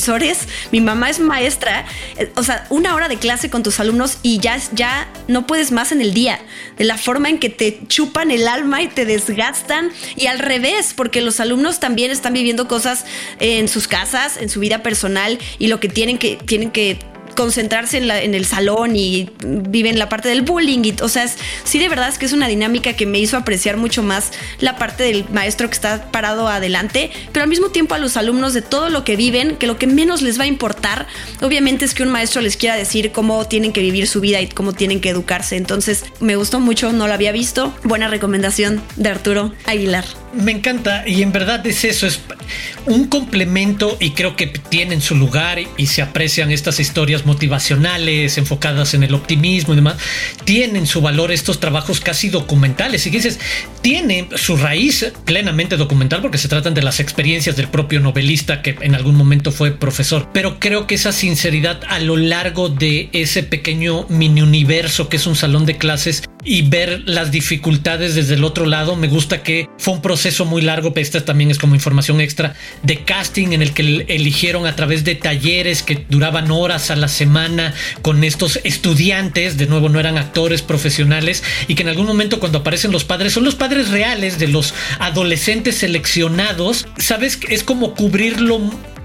mi 0.73 0.81
mamá 0.81 1.11
es 1.11 1.21
maestra. 1.21 1.85
O 2.37 2.43
sea, 2.43 2.67
una 2.71 2.95
hora 2.95 3.09
de 3.09 3.17
clase 3.17 3.51
con 3.51 3.63
tus 3.63 3.81
alumnos 3.81 4.19
y 4.23 4.39
ya, 4.39 4.59
ya 4.73 5.09
no 5.29 5.47
puedes 5.47 5.73
más 5.73 5.93
en 5.93 6.01
el 6.01 6.15
día. 6.15 6.41
De 6.77 6.85
la 6.85 6.99
forma 6.99 7.29
en 7.29 7.39
que 7.39 7.51
te 7.51 7.81
chupan 7.87 8.31
el 8.31 8.49
alma 8.49 8.83
y 8.83 8.89
te 8.89 9.05
desgastan 9.05 9.91
y 10.17 10.27
al 10.27 10.39
revés, 10.39 10.95
porque 10.95 11.21
los 11.21 11.41
alumnos 11.41 11.81
también 11.81 12.11
están 12.11 12.33
viviendo 12.33 12.69
cosas 12.69 13.05
en 13.39 13.69
sus 13.69 13.89
casas, 13.89 14.37
en 14.37 14.49
su 14.49 14.61
vida 14.61 14.83
personal 14.83 15.39
y 15.59 15.69
lo 15.69 15.81
que 15.81 15.89
tienen 15.89 16.19
que, 16.19 16.37
tienen 16.37 16.71
que 16.71 16.99
concentrarse 17.35 17.99
en, 17.99 18.09
la, 18.09 18.23
en 18.23 18.35
el 18.35 18.45
salón 18.47 18.97
y 18.97 19.31
viven 19.43 19.99
la 19.99 20.09
parte 20.09 20.29
del 20.29 20.43
bullying. 20.43 20.81
Y, 20.85 20.95
o 21.03 21.09
sea, 21.09 21.26
sí 21.64 21.79
de 21.79 21.88
verdad 21.88 22.09
es 22.09 22.19
que 22.19 22.26
es 22.26 22.33
una 22.33 22.49
dinámica 22.49 22.95
que 22.95 23.07
me 23.07 23.19
hizo 23.19 23.37
apreciar 23.37 23.76
mucho 23.76 24.03
más 24.03 24.33
la 24.61 24.76
parte 24.76 25.05
del 25.05 25.25
maestro 25.33 25.69
que 25.69 25.75
está 25.75 26.11
parado 26.11 26.49
adelante, 26.49 27.11
pero 27.33 27.43
al 27.43 27.49
mismo 27.49 27.71
tiempo 27.71 27.95
a 27.95 27.99
los 27.99 28.17
alumnos 28.17 28.55
de 28.55 28.62
todo 28.62 28.88
lo 28.88 29.05
que 29.05 29.17
viven, 29.17 29.57
que 29.57 29.67
lo 29.67 29.79
que 29.79 29.87
menos 29.87 30.23
les 30.23 30.38
va 30.38 30.45
a 30.45 30.47
importar, 30.47 31.07
obviamente 31.41 31.85
es 31.85 31.95
que 31.95 32.03
un 32.03 32.11
maestro 32.11 32.41
les 32.41 32.57
quiera 32.57 32.76
decir 32.76 33.12
cómo 33.12 33.47
tienen 33.47 33.73
que 33.73 33.81
vivir 33.81 34.07
su 34.07 34.21
vida 34.21 34.41
y 34.41 34.49
cómo 34.49 34.73
tienen 34.73 35.00
que 35.00 35.11
educarse. 35.11 35.57
Entonces 35.57 36.05
me 36.21 36.37
gustó 36.37 36.61
mucho, 36.61 36.93
no 36.93 37.07
lo 37.07 37.14
había 37.14 37.33
visto. 37.33 37.75
Buena 37.85 38.09
recomendación 38.09 38.83
de 38.97 39.09
Arturo 39.09 39.53
Aguilar. 39.67 40.05
Me 40.35 40.53
encanta 40.53 41.05
y 41.07 41.23
en 41.23 41.31
verdad 41.31 41.64
es 41.67 41.85
eso, 41.85 42.07
es 42.07 42.21
un 42.87 43.07
complemento 43.07 43.97
y 44.00 44.11
creo 44.11 44.37
que 44.37 44.47
tienen 44.47 45.00
su 45.00 45.14
lugar 45.14 45.59
y 45.76 45.87
se 45.87 46.03
aprecian 46.03 46.50
estas 46.50 46.81
historias 46.81 47.24
motivacionales 47.26 48.38
enfocadas 48.38 48.95
en 48.95 49.02
el 49.02 49.14
optimismo 49.14 49.73
y 49.73 49.76
demás. 49.76 49.97
Tienen 50.45 50.87
su 50.87 51.00
valor 51.00 51.33
estos 51.33 51.61
trabajos 51.61 52.00
casi 52.00 52.28
documentales 52.28 53.07
y 53.07 53.11
dices, 53.11 53.38
tiene 53.81 54.28
su 54.37 54.57
raíz 54.57 55.12
plenamente 55.25 55.76
documental 55.76 56.23
porque 56.23 56.38
se 56.38 56.49
tratan 56.49 56.75
de 56.75 56.83
las 56.83 57.00
experiencias 57.00 57.57
del 57.57 57.69
propio 57.69 58.00
novelista 58.00 58.62
que 58.62 58.76
en 58.81 58.95
algún 58.95 59.14
momento 59.14 59.52
fue 59.52 59.73
profesor, 59.73 60.28
pero 60.33 60.59
creo 60.59 60.87
que 60.87 60.95
esa 60.95 61.12
sinceridad 61.12 61.81
a 61.88 61.99
lo 61.99 62.16
largo 62.16 62.69
de 62.69 63.09
ese 63.12 63.43
pequeño 63.43 64.07
mini 64.09 64.43
universo 64.43 65.09
que 65.09 65.16
es 65.16 65.26
un 65.26 65.37
salón 65.37 65.66
de 65.66 65.76
clases 65.76 66.25
y 66.45 66.63
ver 66.63 67.03
las 67.07 67.31
dificultades 67.31 68.15
desde 68.15 68.35
el 68.35 68.45
otro 68.45 68.67
lado. 68.67 68.97
Me 68.97 69.09
gusta 69.09 69.43
que 69.43 69.69
fue 69.79 69.95
un 69.95 70.03
proceso 70.03 70.45
muy 70.45 70.63
largo, 70.63 70.93
pero 70.93 71.03
esta 71.03 71.25
también 71.25 71.51
es 71.51 71.59
como 71.59 71.75
información 71.75 72.21
extra 72.21 72.55
de 72.83 73.05
casting 73.05 73.53
en 73.53 73.63
el 73.63 73.73
que 73.73 74.05
eligieron 74.09 74.67
a 74.67 74.77
través 74.77 75.05
de 75.05 75.15
talleres 75.15 75.83
que 75.83 76.05
duraban 76.09 76.51
horas 76.51 76.91
a 76.91 76.97
la 76.97 77.09
semana 77.09 77.75
con 78.03 78.25
estos 78.25 78.61
estudiantes, 78.65 79.57
de 79.57 79.67
nuevo 79.67 79.89
no 79.89 80.01
eran 80.01 80.19
actores 80.19 80.63
profesionales, 80.63 81.43
y 81.69 81.75
que 81.75 81.83
en 81.83 81.89
algún 81.89 82.07
momento 82.07 82.41
cuando 82.41 82.59
aparecen 82.59 82.93
los 82.93 83.05
padres 83.05 83.33
son 83.33 83.45
los 83.45 83.55
padres 83.55 83.91
reales 83.91 84.39
de 84.39 84.49
los 84.49 84.75
adolescentes 84.99 85.77
seleccionados. 85.77 86.87
Sabes, 86.99 87.39
es 87.49 87.65
como 87.65 87.95
cubrirlo 87.95 88.61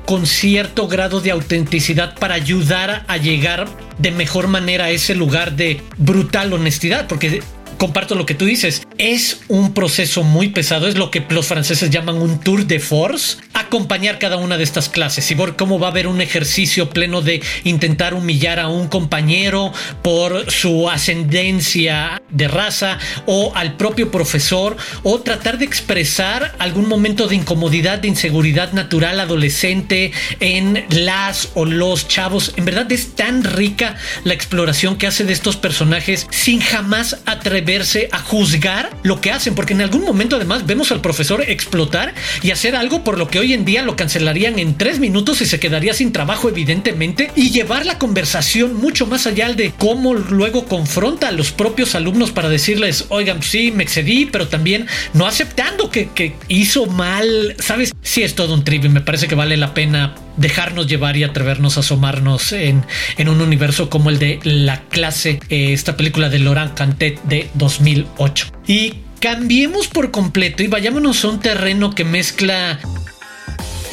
con 0.09 0.25
cierto 0.25 0.87
grado 0.87 1.21
de 1.21 1.29
autenticidad 1.29 2.15
para 2.17 2.33
ayudar 2.33 3.05
a 3.07 3.17
llegar 3.17 3.67
de 3.99 4.09
mejor 4.09 4.47
manera 4.47 4.85
a 4.85 4.89
ese 4.89 5.13
lugar 5.13 5.55
de 5.55 5.83
brutal 5.99 6.51
honestidad, 6.51 7.05
porque 7.05 7.43
comparto 7.77 8.15
lo 8.15 8.25
que 8.25 8.33
tú 8.33 8.45
dices. 8.45 8.81
Es 8.97 9.41
un 9.49 9.75
proceso 9.75 10.23
muy 10.23 10.49
pesado, 10.49 10.87
es 10.87 10.97
lo 10.97 11.11
que 11.11 11.23
los 11.29 11.45
franceses 11.45 11.91
llaman 11.91 12.15
un 12.15 12.39
tour 12.39 12.65
de 12.65 12.79
force, 12.79 13.37
acompañar 13.53 14.19
cada 14.19 14.37
una 14.37 14.57
de 14.57 14.63
estas 14.63 14.89
clases 14.89 15.29
y 15.29 15.35
ver 15.35 15.55
cómo 15.55 15.79
va 15.79 15.87
a 15.87 15.91
haber 15.91 16.07
un 16.07 16.21
ejercicio 16.21 16.89
pleno 16.89 17.21
de 17.21 17.41
intentar 17.63 18.13
humillar 18.13 18.59
a 18.59 18.67
un 18.67 18.87
compañero 18.87 19.71
por 20.01 20.51
su 20.51 20.89
ascendencia 20.89 22.21
de 22.29 22.47
raza 22.47 22.97
o 23.25 23.51
al 23.55 23.75
propio 23.75 24.11
profesor 24.11 24.75
o 25.03 25.19
tratar 25.19 25.57
de 25.57 25.65
expresar 25.65 26.55
algún 26.59 26.87
momento 26.87 27.27
de 27.27 27.35
incomodidad, 27.35 27.99
de 27.99 28.07
inseguridad 28.07 28.73
natural 28.73 29.19
adolescente 29.19 30.11
en 30.39 30.85
las 30.89 31.49
o 31.53 31.65
los 31.65 32.07
chavos. 32.07 32.53
En 32.55 32.65
verdad 32.65 32.91
es 32.91 33.15
tan 33.15 33.43
rica 33.43 33.95
la 34.23 34.33
exploración 34.33 34.97
que 34.97 35.07
hace 35.07 35.23
de 35.23 35.33
estos 35.33 35.57
personajes 35.57 36.27
sin 36.31 36.59
jamás 36.59 37.17
atrever 37.25 37.59
verse 37.61 38.09
a 38.11 38.19
juzgar 38.19 38.89
lo 39.03 39.21
que 39.21 39.31
hacen, 39.31 39.55
porque 39.55 39.73
en 39.73 39.81
algún 39.81 40.03
momento 40.03 40.35
además 40.35 40.65
vemos 40.65 40.91
al 40.91 41.01
profesor 41.01 41.43
explotar 41.47 42.13
y 42.41 42.51
hacer 42.51 42.75
algo 42.75 43.03
por 43.03 43.17
lo 43.17 43.27
que 43.27 43.38
hoy 43.39 43.53
en 43.53 43.65
día 43.65 43.83
lo 43.83 43.95
cancelarían 43.95 44.59
en 44.59 44.77
tres 44.77 44.99
minutos 44.99 45.41
y 45.41 45.45
se 45.45 45.59
quedaría 45.59 45.93
sin 45.93 46.11
trabajo 46.11 46.49
evidentemente 46.49 47.31
y 47.35 47.51
llevar 47.51 47.85
la 47.85 47.97
conversación 47.97 48.75
mucho 48.75 49.07
más 49.07 49.27
allá 49.27 49.53
de 49.53 49.71
cómo 49.77 50.13
luego 50.13 50.65
confronta 50.65 51.29
a 51.29 51.31
los 51.31 51.51
propios 51.51 51.95
alumnos 51.95 52.31
para 52.31 52.49
decirles, 52.49 53.05
oigan, 53.09 53.41
sí, 53.41 53.71
me 53.71 53.83
excedí, 53.83 54.25
pero 54.25 54.47
también 54.47 54.87
no 55.13 55.25
aceptando 55.25 55.89
que, 55.89 56.09
hizo 56.47 56.85
mal, 56.85 57.55
¿sabes? 57.59 57.93
Sí 58.01 58.23
es 58.23 58.35
todo 58.35 58.53
un 58.53 58.63
trip 58.63 58.85
y 58.85 58.89
me 58.89 59.01
parece 59.01 59.27
que 59.27 59.35
vale 59.35 59.57
la 59.57 59.73
pena 59.73 60.15
dejarnos 60.37 60.87
llevar 60.87 61.17
y 61.17 61.23
atrevernos 61.23 61.77
a 61.77 61.81
asomarnos 61.81 62.51
en, 62.51 62.83
en 63.17 63.29
un 63.29 63.41
universo 63.41 63.89
como 63.89 64.09
el 64.09 64.19
de 64.19 64.39
La 64.43 64.81
clase, 64.83 65.39
eh, 65.49 65.73
esta 65.73 65.97
película 65.97 66.29
de 66.29 66.39
Laurent 66.39 66.73
Cantet 66.73 67.21
de 67.23 67.49
2008. 67.55 68.47
Y 68.67 68.95
cambiemos 69.19 69.87
por 69.87 70.11
completo 70.11 70.63
y 70.63 70.67
vayámonos 70.67 71.23
a 71.23 71.29
un 71.29 71.39
terreno 71.39 71.93
que 71.93 72.05
mezcla 72.05 72.79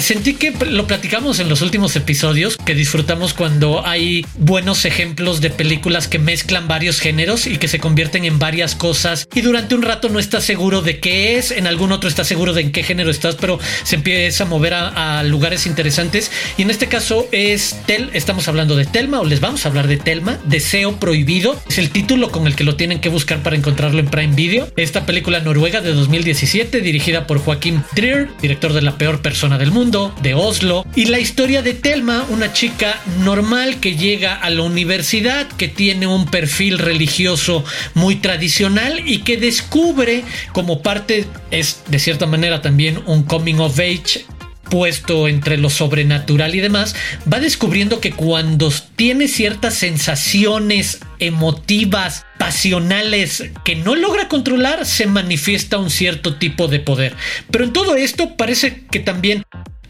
Sentí 0.07 0.35
que 0.35 0.53
lo 0.71 0.87
platicamos 0.87 1.41
en 1.41 1.49
los 1.49 1.63
últimos 1.63 1.97
episodios, 1.97 2.57
que 2.59 2.77
disfrutamos 2.77 3.35
cuando 3.35 3.85
hay 3.85 4.25
buenos 4.39 4.85
ejemplos 4.85 5.41
de 5.41 5.51
películas 5.51 6.07
que 6.07 6.21
mezclan 6.21 6.69
varios 6.69 7.01
géneros 7.01 7.49
y 7.49 7.57
que 7.57 7.67
se 7.67 7.81
convierten 7.81 8.25
en 8.25 8.39
varias 8.39 8.77
cosas 8.77 9.27
y 9.35 9.41
durante 9.41 9.75
un 9.75 9.83
rato 9.83 10.09
no 10.09 10.21
estás 10.21 10.45
seguro 10.45 10.81
de 10.81 11.01
qué 11.01 11.39
es, 11.39 11.51
en 11.51 11.67
algún 11.67 11.91
otro 11.91 12.09
estás 12.09 12.29
seguro 12.29 12.53
de 12.53 12.61
en 12.61 12.71
qué 12.71 12.85
género 12.85 13.11
estás, 13.11 13.35
pero 13.35 13.59
se 13.83 13.97
empieza 13.97 14.45
a 14.45 14.47
mover 14.47 14.75
a, 14.75 15.25
lugares 15.25 15.67
interesantes 15.67 16.31
y 16.57 16.63
en 16.63 16.71
este 16.71 16.87
caso 16.87 17.27
es 17.33 17.75
Tel, 17.87 18.11
estamos 18.13 18.47
hablando 18.47 18.77
de 18.77 18.85
Telma 18.85 19.19
o 19.19 19.25
les 19.25 19.41
vamos 19.41 19.67
a 19.67 19.71
hablar 19.71 19.89
de 19.89 19.97
Telma, 19.97 20.39
Deseo 20.45 21.01
Prohibido, 21.01 21.61
es 21.69 21.79
el 21.79 21.91
título 21.91 22.31
con 22.31 22.47
el 22.47 22.55
que 22.55 22.63
lo 22.63 22.77
tienen 22.77 23.01
que 23.01 23.09
buscar 23.09 23.43
para 23.43 23.57
encontrarlo 23.57 23.99
en 23.99 24.07
Prime 24.07 24.37
Video, 24.37 24.69
esta 24.77 25.05
película 25.05 25.41
noruega 25.41 25.81
de 25.81 25.93
2017 25.93 26.81
dirigida 26.81 27.27
por 27.27 27.41
Joaquín 27.41 27.83
Trier, 27.97 28.29
director 28.41 28.73
de 28.73 28.83
La 28.83 28.99
peor 28.99 29.21
persona 29.21 29.59
del 29.59 29.73
mundo, 29.73 29.96
de 30.23 30.35
Oslo, 30.35 30.85
y 30.95 31.07
la 31.07 31.19
historia 31.19 31.63
de 31.63 31.73
Telma, 31.73 32.27
una 32.29 32.53
chica 32.53 33.01
normal 33.21 33.81
que 33.81 33.97
llega 33.97 34.35
a 34.35 34.51
la 34.51 34.63
universidad, 34.63 35.49
que 35.49 35.69
tiene 35.69 36.07
un 36.07 36.27
perfil 36.27 36.79
religioso 36.79 37.65
muy 37.95 38.17
tradicional 38.17 39.01
y 39.07 39.21
que 39.21 39.39
descubre 39.39 40.23
como 40.53 40.83
parte, 40.83 41.25
es 41.51 41.83
de 41.89 41.99
cierta 41.99 42.27
manera 42.27 42.61
también 42.61 43.03
un 43.07 43.23
coming 43.23 43.57
of 43.57 43.79
age 43.79 44.27
puesto 44.69 45.29
entre 45.29 45.57
lo 45.57 45.71
sobrenatural 45.71 46.55
y 46.55 46.61
demás, 46.61 46.95
va 47.33 47.41
descubriendo 47.41 48.01
que 48.01 48.13
cuando 48.13 48.73
tiene 48.97 49.29
ciertas 49.29 49.75
sensaciones 49.75 51.01
emotivas, 51.19 52.27
pasionales 52.39 53.45
que 53.65 53.77
no 53.77 53.95
logra 53.95 54.29
controlar, 54.29 54.85
se 54.85 55.07
manifiesta 55.07 55.79
un 55.79 55.91
cierto 55.91 56.37
tipo 56.37 56.69
de 56.69 56.81
poder. 56.81 57.15
Pero 57.51 57.65
en 57.65 57.73
todo 57.73 57.97
esto 57.97 58.37
parece 58.37 58.85
que 58.91 59.01
también 59.01 59.45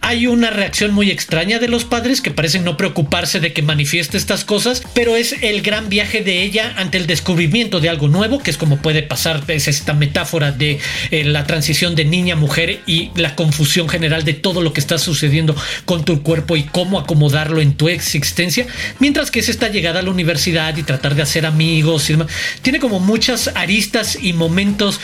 hay 0.07 0.29
una 0.29 0.51
reacción 0.51 0.95
muy 0.95 1.11
extraña 1.11 1.59
de 1.59 1.67
los 1.67 1.85
padres 1.85 2.21
que 2.21 2.31
parecen 2.31 2.63
no 2.63 2.77
preocuparse 2.77 3.41
de 3.41 3.53
que 3.53 3.63
manifieste 3.63 4.17
estas 4.17 4.45
cosas, 4.45 4.85
pero 4.95 5.17
es 5.17 5.35
el 5.43 5.63
gran 5.63 5.89
viaje 5.89 6.23
de 6.23 6.45
ella 6.45 6.75
ante 6.77 6.97
el 6.97 7.09
descubrimiento 7.09 7.81
de 7.81 7.89
algo 7.89 8.07
nuevo, 8.07 8.39
que 8.39 8.53
es 8.53 8.57
como 8.57 8.77
puede 8.77 9.03
pasar, 9.03 9.43
es 9.49 9.67
esta 9.67 9.95
metáfora 9.95 10.53
de 10.53 10.79
eh, 11.11 11.25
la 11.25 11.45
transición 11.45 11.97
de 11.97 12.05
niña 12.05 12.35
a 12.35 12.37
mujer 12.37 12.83
y 12.87 13.11
la 13.17 13.35
confusión 13.35 13.89
general 13.89 14.23
de 14.23 14.35
todo 14.35 14.63
lo 14.63 14.73
que 14.73 14.79
está 14.79 14.97
sucediendo 14.97 15.57
con 15.87 16.05
tu 16.05 16.23
cuerpo 16.23 16.57
y 16.57 16.63
cómo 16.63 17.01
acomodarlo 17.01 17.61
en 17.61 17.75
tu 17.75 17.89
existencia, 17.89 18.65
mientras 19.01 19.33
que 19.33 19.41
es 19.41 19.49
esta 19.49 19.71
llegada 19.71 19.99
a 19.99 20.03
la 20.05 20.11
universidad 20.11 20.77
y 20.77 20.85
tratar 20.85 21.17
de 21.17 21.23
hacer 21.23 21.47
amigos 21.47 22.09
y 22.09 22.13
demás. 22.13 22.29
Tiene 22.63 22.79
como 22.79 23.01
muchas 23.01 23.51
aristas 23.57 24.17
y 24.23 24.35
momentos. 24.35 25.01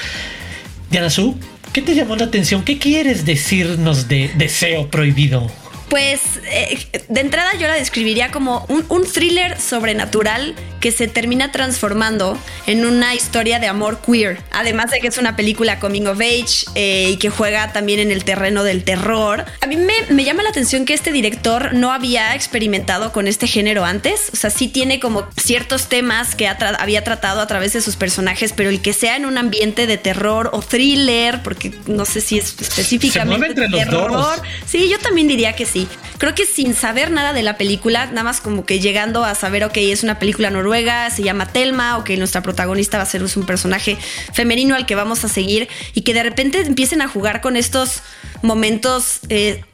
Su, 1.08 1.38
¿Qué 1.72 1.80
te 1.80 1.94
llamó 1.94 2.16
la 2.16 2.26
atención? 2.26 2.64
¿Qué 2.64 2.78
quieres 2.78 3.24
decirnos 3.24 4.06
de 4.06 4.30
Deseo 4.36 4.88
Prohibido? 4.88 5.50
Pues 5.92 6.22
eh, 6.50 6.78
de 7.10 7.20
entrada 7.20 7.50
yo 7.60 7.66
la 7.68 7.74
describiría 7.74 8.30
como 8.30 8.64
un, 8.70 9.04
thriller 9.12 9.60
sobrenatural 9.60 10.54
que 10.80 10.90
se 10.90 11.06
termina 11.06 11.52
transformando 11.52 12.38
en 12.66 12.86
una 12.86 13.14
historia 13.14 13.58
de 13.58 13.66
amor 13.66 14.00
queer. 14.00 14.40
Además 14.52 14.90
de 14.90 15.00
que 15.00 15.08
es 15.08 15.18
una 15.18 15.36
película 15.36 15.78
coming 15.80 16.06
of 16.06 16.18
age 16.18 16.64
eh, 16.74 17.10
y 17.10 17.16
que 17.18 17.28
juega 17.28 17.74
también 17.74 18.00
en 18.00 18.10
el 18.10 18.24
terreno 18.24 18.64
del 18.64 18.84
terror. 18.84 19.44
A 19.60 19.66
mí 19.66 19.76
me, 19.76 20.24
llama 20.24 20.42
la 20.42 20.48
atención 20.48 20.86
que 20.86 20.94
este 20.94 21.12
director 21.12 21.74
no 21.74 21.92
había 21.92 22.34
experimentado 22.34 23.12
con 23.12 23.28
este 23.28 23.46
género 23.46 23.84
antes. 23.84 24.30
O 24.32 24.36
sea, 24.36 24.48
sí 24.48 24.68
tiene 24.68 24.98
como 24.98 25.26
ciertos 25.36 25.90
temas 25.90 26.34
que 26.34 26.48
había 26.48 27.04
tratado 27.04 27.42
a 27.42 27.46
través 27.46 27.74
de 27.74 27.82
sus 27.82 27.96
personajes, 27.96 28.54
pero 28.56 28.70
el 28.70 28.80
que 28.80 28.94
sea 28.94 29.16
en 29.16 29.26
un 29.26 29.36
ambiente 29.36 29.86
de 29.86 29.98
terror 29.98 30.48
o 30.54 30.62
thriller, 30.62 31.42
porque 31.42 31.74
no 31.86 32.06
sé 32.06 32.22
si 32.22 32.38
es 32.38 32.56
específicamente 32.58 33.48
entre 33.48 33.68
terror. 33.68 34.40
Sí, 34.64 34.88
yo 34.88 34.98
también 34.98 35.28
diría 35.28 35.54
que 35.54 35.66
sí. 35.66 35.81
Creo 36.18 36.34
que 36.34 36.46
sin 36.46 36.74
saber 36.74 37.10
nada 37.10 37.32
de 37.32 37.42
la 37.42 37.56
película, 37.56 38.06
nada 38.06 38.22
más 38.22 38.40
como 38.40 38.64
que 38.64 38.80
llegando 38.80 39.24
a 39.24 39.34
saber, 39.34 39.64
ok, 39.64 39.76
es 39.76 40.02
una 40.02 40.18
película 40.18 40.50
noruega, 40.50 41.10
se 41.10 41.22
llama 41.22 41.46
Telma, 41.46 41.98
o 41.98 42.04
que 42.04 42.16
nuestra 42.16 42.42
protagonista 42.42 42.96
va 42.98 43.04
a 43.04 43.06
ser 43.06 43.22
un 43.22 43.46
personaje 43.46 43.96
femenino 44.32 44.74
al 44.74 44.86
que 44.86 44.94
vamos 44.94 45.24
a 45.24 45.28
seguir 45.28 45.68
y 45.94 46.02
que 46.02 46.14
de 46.14 46.22
repente 46.22 46.60
empiecen 46.60 47.02
a 47.02 47.08
jugar 47.08 47.40
con 47.40 47.56
estos 47.56 48.02
momentos... 48.42 49.20
Eh, 49.28 49.64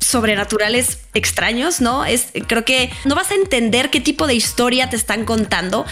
sobrenaturales 0.00 0.98
extraños, 1.12 1.80
¿no? 1.80 2.04
Es, 2.04 2.28
creo 2.46 2.64
que 2.64 2.90
no 3.04 3.14
vas 3.14 3.30
a 3.30 3.34
entender 3.34 3.90
qué 3.90 4.00
tipo 4.00 4.26
de 4.26 4.34
historia 4.34 4.88
te 4.88 4.96
están 4.96 5.24
contando 5.24 5.84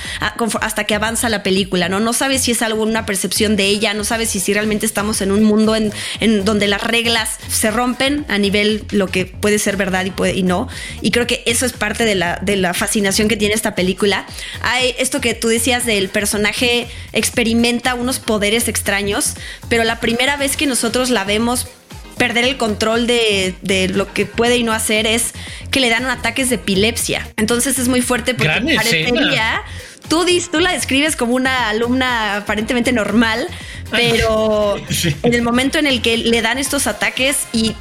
hasta 0.61 0.85
que 0.85 0.95
avanza 0.95 1.29
la 1.29 1.43
película, 1.43 1.89
¿no? 1.89 2.01
No 2.01 2.15
sabes 2.15 2.43
si 2.43 2.53
es 2.53 2.63
algo 2.63 2.83
una 2.83 3.05
percepción 3.05 3.55
de 3.57 3.67
ella, 3.67 3.93
no 3.95 4.05
sabes 4.05 4.31
si, 4.31 4.41
si 4.41 4.55
realmente 4.55 4.87
estamos 4.87 5.21
en 5.21 5.31
un 5.31 5.45
mundo 5.45 5.77
en, 5.77 5.93
en, 6.21 6.45
donde 6.45 6.69
las 6.69 6.83
reglas 6.83 7.37
se 7.49 7.71
rompen 7.71 8.25
a 8.29 8.39
nivel 8.39 8.85
lo 8.91 9.09
que 9.09 9.27
puede 9.27 9.59
ser 9.59 9.77
verdad 9.77 10.07
y, 10.07 10.11
puede, 10.11 10.35
y 10.35 10.43
no. 10.43 10.69
Y 11.03 11.11
creo 11.11 11.27
que 11.27 11.43
eso 11.47 11.67
es 11.67 11.75
parte 11.75 12.05
de 12.05 12.15
la, 12.15 12.39
de 12.41 12.57
la 12.57 12.73
fascinación 12.73 13.29
que 13.29 13.37
tiene 13.37 13.55
esta 13.55 13.75
película. 13.75 14.27
Hay 14.63 14.95
esto 14.99 15.21
que 15.21 15.35
tú 15.35 15.49
decías 15.49 15.85
del 15.85 16.09
personaje 16.09 16.89
experimenta 17.13 17.95
unos 17.95 18.21
poderes 18.21 18.69
extraños, 18.69 19.35
pero 19.69 19.85
la 19.85 20.01
primera 20.01 20.37
vez 20.37 20.57
que 20.57 20.67
nosotros 20.67 21.11
la 21.11 21.25
vemos 21.25 21.69
perder 22.19 22.45
el 22.45 22.57
control 22.57 23.07
de, 23.07 23.91
lo 23.95 24.13
que 24.13 24.27
puede 24.27 24.57
y 24.57 24.63
no 24.63 24.73
hacer 24.73 25.07
es 25.07 25.33
que 25.71 25.81
le 25.81 25.89
dan 25.89 26.05
ataques 26.07 26.51
de 26.51 26.57
epilepsia. 26.57 27.29
Entonces 27.37 27.79
es 27.79 27.89
muy 27.89 28.03
fuerte 28.03 28.35
porque 28.35 28.75
parecería, 28.77 29.63
tú, 30.09 30.27
tú 30.51 30.61
la 30.61 30.73
describes 30.73 31.17
como 31.17 31.35
una 31.35 31.69
alumna 31.69 32.37
aparentemente 32.39 32.93
normal, 32.93 33.49
pero 33.91 34.77
en 35.23 35.35
el 35.35 35.43
momento 35.43 35.79
en 35.79 35.87
el 35.87 36.03
que 36.03 36.17
le 36.17 36.43
dan 36.43 36.59
estos 36.59 36.87
ataques 36.87 37.47
y 37.53 37.75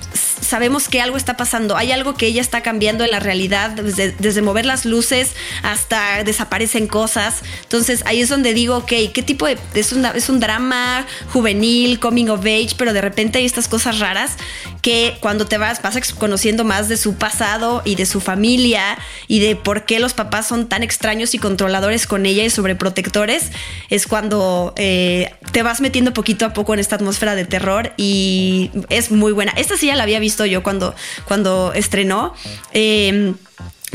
sabemos 0.48 0.88
que 0.88 1.02
algo 1.02 1.18
está 1.18 1.36
pasando, 1.36 1.76
hay 1.76 1.92
algo 1.92 2.16
que 2.16 2.28
ella 2.28 2.42
está 2.42 2.62
cambiando 2.62 3.04
en 3.04 3.12
la 3.12 3.20
realidad, 3.20 3.72
desde, 3.72 4.42
mover 4.42 4.66
las 4.66 4.86
luces 4.86 5.34
hasta 5.62 6.24
desaparecen 6.24 6.88
cosas. 6.88 7.42
Entonces 7.64 8.04
ahí 8.06 8.22
es 8.22 8.30
donde 8.30 8.54
digo, 8.54 8.78
ok, 8.78 8.94
¿qué 9.14 9.24
tipo 9.26 9.46
de... 9.46 9.58
Es, 9.74 9.92
es 9.92 10.30
un 10.30 10.40
drama 10.40 11.06
juvenil, 11.34 12.00
coming 12.00 12.30
of 12.30 12.42
age, 12.42 12.70
pero 12.78 12.94
de 12.94 13.02
repente 13.02 13.40
hay 13.40 13.46
estas 13.46 13.68
cosas 13.68 14.00
raras 14.00 14.38
que 14.82 15.18
cuando 15.20 15.46
te 15.48 15.58
vas 15.58 15.82
vas 15.82 15.98
conociendo 16.14 16.64
más 16.64 16.88
de 16.88 16.96
su 16.96 17.16
pasado 17.16 17.82
y 17.84 17.96
de 17.96 18.06
su 18.06 18.22
familia 18.22 18.98
y 19.28 19.40
de 19.40 19.56
por 19.56 19.84
qué 19.84 20.00
los 20.00 20.14
papás 20.14 20.48
son 20.48 20.70
tan 20.70 20.82
extraños 20.82 21.34
y 21.34 21.40
controladores 21.40 22.08
con 22.08 22.17
ella 22.26 22.44
y 22.44 22.50
sobreprotectores, 22.50 23.52
es 23.90 24.08
cuando 24.08 24.74
eh, 24.78 25.32
te 25.52 25.64
vas 25.64 25.82
metiendo 25.82 26.14
poquito 26.14 26.46
a 26.46 26.54
poco 26.54 26.74
en 26.74 26.80
esta 26.80 26.96
atmósfera 26.96 27.36
de 27.36 27.46
terror 27.46 27.94
y 27.98 28.72
es 28.90 29.12
muy 29.12 29.32
buena. 29.32 29.52
Esta 29.58 29.78
sí 29.78 29.88
ya 29.88 29.96
la 29.96 30.04
había 30.04 30.20
visto 30.20 30.46
yo 30.46 30.64
cuando, 30.64 30.96
cuando 31.26 31.74
estrenó. 31.74 32.34
Eh, 32.74 33.34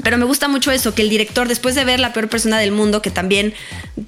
pero 0.03 0.19
me 0.19 0.25
gusta 0.25 0.49
mucho 0.49 0.71
eso, 0.71 0.95
que 0.95 1.03
el 1.03 1.11
director, 1.11 1.49
después 1.49 1.75
de 1.75 1.85
ver 1.85 2.01
La 2.01 2.13
peor 2.13 2.29
persona 2.29 2.59
del 2.59 2.73
mundo, 2.73 3.03
que 3.03 3.11
también 3.11 3.55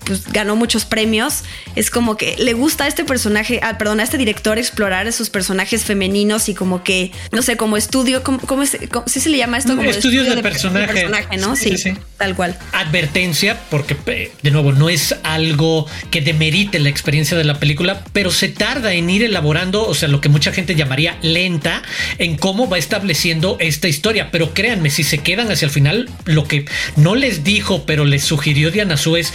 pues, 0.04 0.30
ganó 0.32 0.56
muchos 0.56 0.84
premios, 0.84 1.42
es 1.76 1.90
como 1.90 2.16
que 2.16 2.36
le 2.38 2.52
gusta 2.54 2.84
a 2.84 2.86
este 2.88 3.04
personaje, 3.04 3.60
ah, 3.62 3.78
perdón, 3.78 4.00
a 4.00 4.02
este 4.02 4.18
director 4.18 4.58
explorar 4.58 5.06
esos 5.06 5.30
personajes 5.30 5.84
femeninos 5.84 6.48
y 6.48 6.54
como 6.54 6.82
que, 6.82 7.12
no 7.32 7.42
sé, 7.42 7.56
como 7.56 7.76
estudio, 7.76 8.22
¿cómo, 8.22 8.38
cómo, 8.40 8.64
¿sí 8.66 9.20
se 9.20 9.28
le 9.28 9.38
llama 9.38 9.58
esto? 9.58 9.76
Como 9.76 9.88
estudio, 9.88 10.24
de, 10.24 10.42
personaje. 10.42 11.08
¿no? 11.38 11.56
Sí, 11.56 11.74
tal 12.16 12.34
cual. 12.34 12.58
Advertencia, 12.72 13.58
porque 13.70 13.94
de 14.42 14.50
nuevo, 14.50 14.72
no 14.72 14.88
es 14.88 15.14
algo 15.22 15.86
que 16.10 16.20
demerite 16.20 16.78
la 16.78 16.88
experiencia 16.88 17.36
de 17.36 17.44
la 17.44 17.58
película, 17.60 18.04
pero 18.12 18.30
se 18.30 18.48
tarda 18.48 18.92
en 18.92 19.08
ir 19.10 19.22
elaborando, 19.22 19.86
o 19.86 19.94
sea, 19.94 20.08
lo 20.08 20.20
que 20.20 20.28
mucha 20.28 20.52
gente 20.52 20.74
llamaría 20.74 21.18
lenta, 21.22 21.82
en 22.18 22.36
cómo 22.36 22.68
va 22.68 22.78
estableciendo 22.78 23.56
esta 23.60 23.88
historia. 23.88 24.30
Pero 24.30 24.54
créanme, 24.54 24.90
si 24.90 25.04
se 25.04 25.18
quedan 25.18 25.50
hacia 25.50 25.66
el 25.66 25.70
final 25.70 25.83
lo 26.24 26.46
que 26.46 26.66
no 26.96 27.14
les 27.14 27.44
dijo, 27.44 27.84
pero 27.86 28.04
les 28.04 28.24
sugirió 28.24 28.70
Diana 28.70 28.96
Su 28.96 29.16
es 29.16 29.32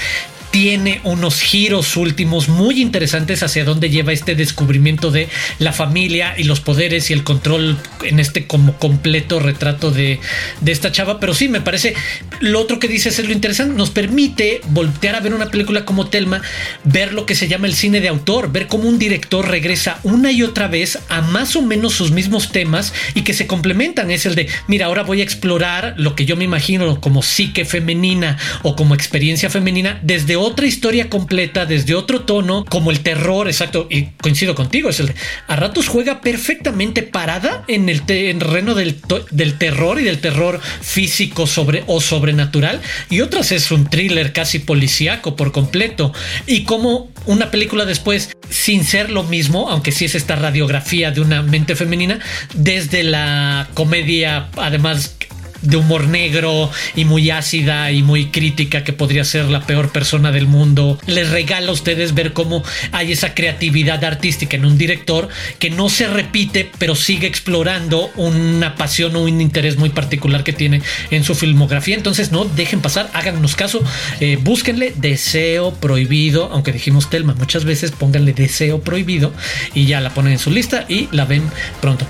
tiene 0.52 1.02
unos 1.04 1.42
giros 1.42 1.96
últimos 1.96 2.50
muy 2.50 2.82
interesantes 2.82 3.44
hacia 3.44 3.66
dónde 3.66 3.90
lleva 3.90 4.14
este 4.14 4.36
descubrimiento 4.36 5.12
de 5.12 5.30
la 5.60 5.74
familia 5.74 6.34
y 6.38 6.44
los 6.44 6.60
poderes 6.60 7.10
y 7.10 7.14
el 7.14 7.24
control 7.24 7.78
en 8.04 8.20
este 8.20 8.48
como 8.48 8.78
completo 8.78 9.40
retrato 9.40 9.92
de, 9.92 10.20
de 10.62 10.72
esta 10.72 10.92
chava. 10.92 11.20
Pero 11.20 11.34
sí, 11.34 11.50
me 11.50 11.62
parece 11.62 11.94
lo 12.40 12.60
otro 12.60 12.80
que 12.80 12.88
dices 12.88 13.20
es 13.20 13.26
lo 13.26 13.34
interesante. 13.34 13.76
Nos 13.76 13.92
permite 13.92 14.62
voltear 14.70 15.16
a 15.16 15.20
ver 15.20 15.34
una 15.34 15.52
película 15.52 15.86
como 15.86 16.08
Telma, 16.08 16.42
ver 16.84 17.14
lo 17.14 17.26
que 17.26 17.36
se 17.36 17.48
llama 17.48 17.68
el 17.68 17.76
cine 17.76 18.02
de 18.02 18.08
autor, 18.08 18.52
ver 18.52 18.68
cómo 18.68 18.88
un 18.90 19.00
director 19.00 19.48
regresa 19.48 20.00
una 20.04 20.32
y 20.32 20.44
otra 20.44 20.68
vez 20.68 21.00
a 21.10 21.22
más 21.22 21.56
o 21.56 21.62
menos 21.62 21.94
sus 21.94 22.12
mismos 22.12 22.52
temas 22.52 22.94
y 23.14 23.22
que 23.22 23.34
se 23.34 23.48
complementan. 23.48 24.10
Es 24.10 24.26
el 24.26 24.36
de, 24.36 24.48
mira, 24.68 24.88
ahora 24.88 25.04
voy 25.04 25.22
a 25.22 25.24
explorar 25.24 25.94
lo 25.98 26.16
que 26.16 26.26
yo 26.26 26.36
me 26.36 26.44
imagino 26.44 27.00
como 27.02 27.22
psique 27.22 27.66
femenina 27.66 28.38
o 28.64 28.76
como 28.76 28.96
experiencia 28.96 29.50
femenina 29.50 30.00
desde 30.02 30.39
otra 30.40 30.66
historia 30.66 31.10
completa, 31.10 31.66
desde 31.66 31.96
otro 31.96 32.22
tono, 32.22 32.66
como 32.66 32.92
el 32.92 33.02
terror, 33.02 33.48
exacto, 33.48 33.88
y 33.90 34.06
coincido 34.22 34.56
contigo, 34.56 34.90
es 34.90 35.00
el 35.00 35.14
a 35.48 35.56
ratos 35.56 35.88
juega 35.88 36.22
perfectamente 36.22 37.04
parada 37.04 37.64
en 37.68 37.90
el 37.90 38.04
terreno 38.04 38.76
del, 38.76 38.98
del 39.32 39.58
terror 39.58 40.00
y 40.00 40.04
del 40.04 40.20
terror 40.20 40.60
físico 40.82 41.48
sobre 41.48 41.84
o 41.88 42.02
sobrenatural, 42.02 42.82
y 43.10 43.22
otras 43.22 43.52
es 43.52 43.72
un 43.72 43.90
thriller 43.90 44.34
casi 44.34 44.60
policíaco 44.60 45.36
por 45.36 45.52
completo, 45.52 46.14
y 46.46 46.64
como 46.64 47.12
una 47.26 47.52
película 47.52 47.86
después, 47.86 48.36
sin 48.50 48.84
ser 48.84 49.10
lo 49.10 49.24
mismo, 49.24 49.70
aunque 49.70 49.92
sí 49.92 50.06
es 50.06 50.16
esta 50.16 50.36
radiografía 50.36 51.12
de 51.12 51.22
una 51.22 51.42
mente 51.42 51.76
femenina, 51.76 52.20
desde 52.54 53.04
la 53.04 53.68
comedia, 53.74 54.50
además 54.58 55.16
de 55.62 55.78
humor 55.78 56.08
negro 56.08 56.72
y 56.96 57.06
muy 57.06 57.30
ácida 57.30 57.92
y 57.92 58.04
muy 58.04 58.28
crítica 58.28 58.84
que 58.84 58.94
podría 58.94 59.24
ser 59.24 59.46
la 59.46 59.62
peor 59.66 59.92
persona 59.92 60.32
del 60.32 60.48
mundo. 60.48 61.00
Les 61.06 61.30
regala 61.30 61.70
a 61.70 61.74
ustedes 61.74 62.14
ver 62.14 62.34
cómo 62.34 62.64
hay 62.92 63.12
esa 63.12 63.34
creatividad 63.34 64.04
artística 64.04 64.56
en 64.56 64.66
un 64.66 64.78
director 64.78 65.30
que 65.60 65.70
no 65.70 65.90
se 65.90 66.08
repite, 66.08 66.70
pero 66.78 66.96
sigue 66.96 67.28
explorando 67.28 68.12
una 68.16 68.76
pasión 68.76 69.16
o 69.16 69.24
un 69.24 69.42
interés 69.42 69.78
muy 69.78 69.90
particular 69.90 70.44
que 70.44 70.54
tiene 70.54 70.82
en 71.12 71.24
su 71.24 71.36
filmografía. 71.36 71.96
Entonces, 71.96 72.32
no 72.32 72.46
dejen 72.46 72.82
pasar, 72.82 73.10
háganos 73.14 73.56
caso, 73.56 73.84
eh, 74.20 74.38
búsquenle 74.42 74.94
Deseo 74.96 75.74
Prohibido, 75.74 76.50
aunque 76.52 76.72
dijimos 76.72 77.10
Telma 77.10 77.34
muchas 77.36 77.66
veces, 77.66 77.92
pónganle 77.92 78.34
Deseo 78.34 78.82
Prohibido 78.82 79.34
y 79.74 79.86
ya 79.86 80.02
la 80.02 80.14
ponen 80.14 80.34
en 80.34 80.40
su 80.40 80.52
lista 80.52 80.86
y 80.88 81.08
la 81.12 81.26
ven 81.26 81.44
pronto. 81.82 82.06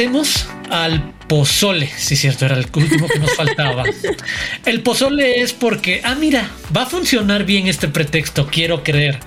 Pasemos 0.00 0.46
al 0.70 1.12
pozole. 1.30 1.88
Sí, 1.96 2.16
cierto, 2.16 2.44
era 2.44 2.56
el 2.56 2.66
último 2.74 3.06
que 3.06 3.20
nos 3.20 3.36
faltaba. 3.36 3.84
El 4.66 4.80
pozole 4.82 5.42
es 5.42 5.52
porque, 5.52 6.00
ah, 6.02 6.16
mira, 6.16 6.50
va 6.76 6.82
a 6.82 6.86
funcionar 6.86 7.44
bien 7.44 7.68
este 7.68 7.86
pretexto, 7.86 8.48
quiero 8.48 8.82
creer. 8.82 9.20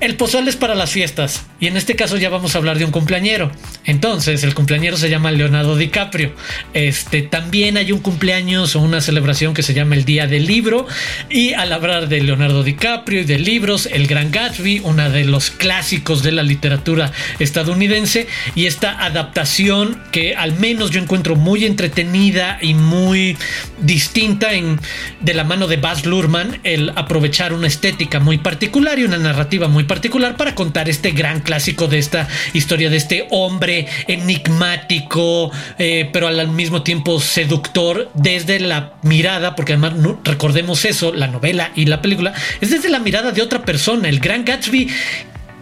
El 0.00 0.16
pozole 0.16 0.50
es 0.50 0.56
para 0.56 0.74
las 0.74 0.90
fiestas 0.90 1.46
y 1.60 1.66
en 1.66 1.76
este 1.76 1.96
caso 1.96 2.16
ya 2.16 2.28
vamos 2.28 2.54
a 2.54 2.58
hablar 2.58 2.78
de 2.78 2.84
un 2.84 2.90
cumpleañero. 2.90 3.52
Entonces, 3.84 4.42
el 4.42 4.54
cumpleañero 4.54 4.96
se 4.96 5.08
llama 5.08 5.30
Leonardo 5.30 5.76
DiCaprio. 5.76 6.34
Este 6.74 7.22
también 7.22 7.76
hay 7.76 7.92
un 7.92 8.00
cumpleaños 8.00 8.74
o 8.74 8.80
una 8.80 9.00
celebración 9.00 9.54
que 9.54 9.62
se 9.62 9.72
llama 9.72 9.94
el 9.94 10.04
Día 10.04 10.26
del 10.26 10.46
Libro 10.46 10.86
y 11.30 11.52
al 11.52 11.72
hablar 11.72 12.08
de 12.08 12.22
Leonardo 12.22 12.64
DiCaprio 12.64 13.20
y 13.20 13.24
de 13.24 13.38
libros, 13.38 13.86
El 13.86 14.06
Gran 14.06 14.30
Gatsby, 14.30 14.80
uno 14.84 15.08
de 15.10 15.24
los 15.24 15.50
clásicos 15.50 16.22
de 16.22 16.32
la 16.32 16.42
literatura 16.42 17.12
estadounidense 17.38 18.26
y 18.54 18.66
esta 18.66 19.04
adaptación 19.04 20.02
que 20.10 20.34
al 20.34 20.58
menos 20.58 20.90
yo 20.90 21.00
encuentro 21.00 21.33
muy 21.36 21.64
entretenida 21.64 22.58
y 22.60 22.74
muy 22.74 23.36
distinta 23.78 24.52
en 24.52 24.80
de 25.20 25.34
la 25.34 25.44
mano 25.44 25.66
de 25.66 25.76
Baz 25.76 26.06
Luhrmann 26.06 26.60
el 26.64 26.90
aprovechar 26.94 27.52
una 27.52 27.66
estética 27.66 28.20
muy 28.20 28.38
particular 28.38 28.98
y 28.98 29.04
una 29.04 29.18
narrativa 29.18 29.68
muy 29.68 29.84
particular 29.84 30.36
para 30.36 30.54
contar 30.54 30.88
este 30.88 31.10
gran 31.10 31.40
clásico 31.40 31.86
de 31.86 31.98
esta 31.98 32.28
historia 32.52 32.90
de 32.90 32.96
este 32.96 33.26
hombre 33.30 33.86
enigmático, 34.06 35.50
eh, 35.78 36.08
pero 36.12 36.28
al 36.28 36.48
mismo 36.48 36.82
tiempo 36.82 37.20
seductor 37.20 38.10
desde 38.14 38.60
la 38.60 38.94
mirada, 39.02 39.54
porque 39.54 39.74
además 39.74 39.94
recordemos 40.24 40.84
eso, 40.84 41.12
la 41.12 41.26
novela 41.26 41.72
y 41.74 41.86
la 41.86 42.00
película, 42.00 42.32
es 42.60 42.70
desde 42.70 42.88
la 42.88 42.98
mirada 42.98 43.32
de 43.32 43.42
otra 43.42 43.64
persona. 43.64 44.08
El 44.08 44.20
gran 44.20 44.44
Gatsby 44.44 44.88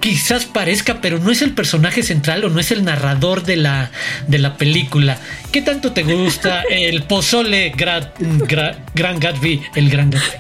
quizás 0.03 0.47
parezca, 0.47 1.01
pero 1.01 1.21
no 1.21 1.31
es 1.31 1.43
el 1.43 1.53
personaje 1.53 2.03
central 2.03 2.45
o 2.45 2.51
no 2.51 2.59
es 2.59 2.73
el 2.73 2.85
narrador 2.85 3.45
de 3.45 3.57
la, 3.57 3.93
de 4.27 4.39
la 4.39 4.57
película. 4.57 5.17
¿Qué 5.53 5.63
tanto 5.63 5.93
te 5.93 6.03
gusta 6.03 6.65
el 6.71 7.05
pozole 7.05 7.73
Gran 7.77 8.11
Gatsby, 9.21 9.63
el 9.77 9.89
Gran 9.89 10.11
Gatsby? 10.11 10.39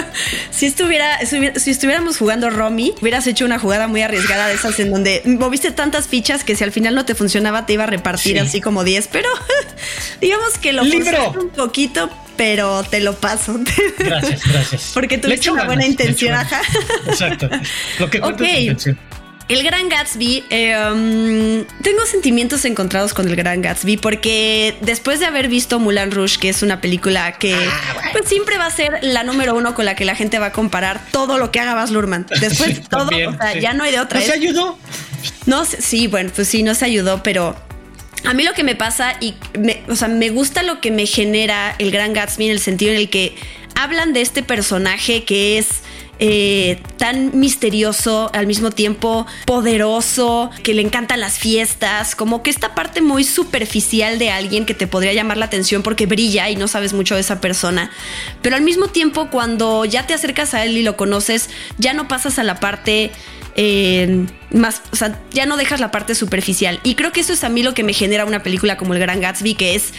si 0.50 0.64
estuviera, 0.64 1.18
si 1.26 1.70
estuviéramos 1.70 2.16
jugando 2.16 2.48
Romy, 2.48 2.94
hubieras 3.02 3.26
hecho 3.26 3.44
una 3.44 3.58
jugada 3.58 3.86
muy 3.86 4.00
arriesgada 4.00 4.48
de 4.48 4.54
esas 4.54 4.80
en 4.80 4.90
donde 4.90 5.20
moviste 5.26 5.72
tantas 5.72 6.08
fichas 6.08 6.42
que 6.42 6.56
si 6.56 6.64
al 6.64 6.72
final 6.72 6.94
no 6.94 7.04
te 7.04 7.14
funcionaba 7.14 7.66
te 7.66 7.74
iba 7.74 7.84
a 7.84 7.88
repartir 7.88 8.40
así 8.40 8.62
como 8.62 8.82
10, 8.82 9.08
pero 9.12 9.28
digamos 10.22 10.56
que 10.56 10.72
lo 10.72 10.84
¡Libro! 10.84 11.34
un 11.38 11.50
poquito, 11.50 12.08
pero 12.36 12.82
te 12.84 13.00
lo 13.00 13.14
paso. 13.14 13.58
Gracias, 13.98 14.42
gracias. 14.46 14.90
Porque 14.94 15.18
tuviste 15.18 15.50
una 15.50 15.64
buena 15.64 15.86
intención, 15.86 16.34
ajá. 16.34 16.60
Exacto. 17.06 17.48
Lo 17.98 18.10
que 18.10 18.20
cuenta 18.20 18.44
es 18.44 18.60
intención. 18.60 18.98
El 19.48 19.62
Gran 19.64 19.88
Gatsby, 19.88 20.44
em, 20.50 21.64
tengo 21.82 22.06
sentimientos 22.06 22.64
encontrados 22.64 23.12
con 23.12 23.28
el 23.28 23.36
Gran 23.36 23.60
Gatsby 23.60 23.96
porque 23.98 24.74
después 24.80 25.20
de 25.20 25.26
haber 25.26 25.48
visto 25.48 25.78
Mulan 25.78 26.10
Rouge, 26.10 26.38
que 26.38 26.48
es 26.48 26.62
una 26.62 26.80
película 26.80 27.32
que 27.32 27.54
ah, 27.54 28.08
pues 28.12 28.28
siempre 28.28 28.56
va 28.56 28.66
a 28.66 28.70
ser 28.70 29.00
la 29.02 29.24
número 29.24 29.54
uno 29.54 29.74
con 29.74 29.84
la 29.84 29.94
que 29.94 30.04
la 30.04 30.14
gente 30.14 30.38
va 30.38 30.46
a 30.46 30.52
comparar 30.52 31.02
todo 31.10 31.38
lo 31.38 31.50
que 31.50 31.60
haga 31.60 31.74
Baz 31.74 31.90
Luhrmann. 31.90 32.26
Después 32.40 32.88
todo, 32.88 33.08
o 33.08 33.36
sea, 33.36 33.58
ya 33.58 33.74
no 33.74 33.84
hay 33.84 33.92
de 33.92 34.00
otra. 34.00 34.20
¿No 34.20 34.26
se 34.26 34.32
ayudó? 34.32 34.78
No, 35.46 35.64
sí, 35.64 36.06
bueno, 36.06 36.30
pues 36.34 36.48
sí, 36.48 36.62
no 36.62 36.74
se 36.74 36.86
ayudó, 36.86 37.22
pero 37.22 37.56
a 38.24 38.34
mí 38.34 38.42
lo 38.44 38.52
que 38.52 38.64
me 38.64 38.76
pasa 38.76 39.14
y, 39.20 39.34
me, 39.58 39.82
o 39.88 39.96
sea, 39.96 40.08
me 40.08 40.30
gusta 40.30 40.62
lo 40.62 40.80
que 40.80 40.90
me 40.90 41.06
genera 41.06 41.74
el 41.78 41.90
Gran 41.90 42.12
Gatsby 42.12 42.46
en 42.46 42.52
el 42.52 42.60
sentido 42.60 42.92
en 42.92 42.98
el 42.98 43.10
que 43.10 43.34
hablan 43.74 44.12
de 44.12 44.20
este 44.20 44.42
personaje 44.42 45.24
que 45.24 45.58
es 45.58 45.82
eh, 46.24 46.80
tan 46.98 47.36
misterioso, 47.40 48.30
al 48.32 48.46
mismo 48.46 48.70
tiempo 48.70 49.26
poderoso, 49.44 50.50
que 50.62 50.72
le 50.72 50.82
encantan 50.82 51.18
las 51.18 51.40
fiestas, 51.40 52.14
como 52.14 52.44
que 52.44 52.50
esta 52.50 52.76
parte 52.76 53.00
muy 53.00 53.24
superficial 53.24 54.20
de 54.20 54.30
alguien 54.30 54.64
que 54.64 54.74
te 54.74 54.86
podría 54.86 55.12
llamar 55.14 55.36
la 55.36 55.46
atención 55.46 55.82
porque 55.82 56.06
brilla 56.06 56.48
y 56.48 56.54
no 56.54 56.68
sabes 56.68 56.92
mucho 56.92 57.16
de 57.16 57.22
esa 57.22 57.40
persona. 57.40 57.90
Pero 58.40 58.54
al 58.54 58.62
mismo 58.62 58.86
tiempo, 58.86 59.30
cuando 59.30 59.84
ya 59.84 60.06
te 60.06 60.14
acercas 60.14 60.54
a 60.54 60.64
él 60.64 60.76
y 60.76 60.84
lo 60.84 60.96
conoces, 60.96 61.50
ya 61.78 61.92
no 61.92 62.06
pasas 62.06 62.38
a 62.38 62.44
la 62.44 62.60
parte 62.60 63.10
eh, 63.54 64.26
más, 64.50 64.82
o 64.92 64.96
sea, 64.96 65.18
ya 65.30 65.46
no 65.46 65.56
dejas 65.56 65.80
la 65.80 65.90
parte 65.90 66.14
superficial. 66.14 66.80
Y 66.82 66.94
creo 66.94 67.12
que 67.12 67.20
eso 67.20 67.32
es 67.32 67.44
a 67.44 67.48
mí 67.48 67.62
lo 67.62 67.74
que 67.74 67.84
me 67.84 67.92
genera 67.92 68.24
una 68.24 68.42
película 68.42 68.76
como 68.76 68.94
El 68.94 69.00
Gran 69.00 69.20
Gatsby, 69.20 69.54
que 69.54 69.74
es 69.74 69.92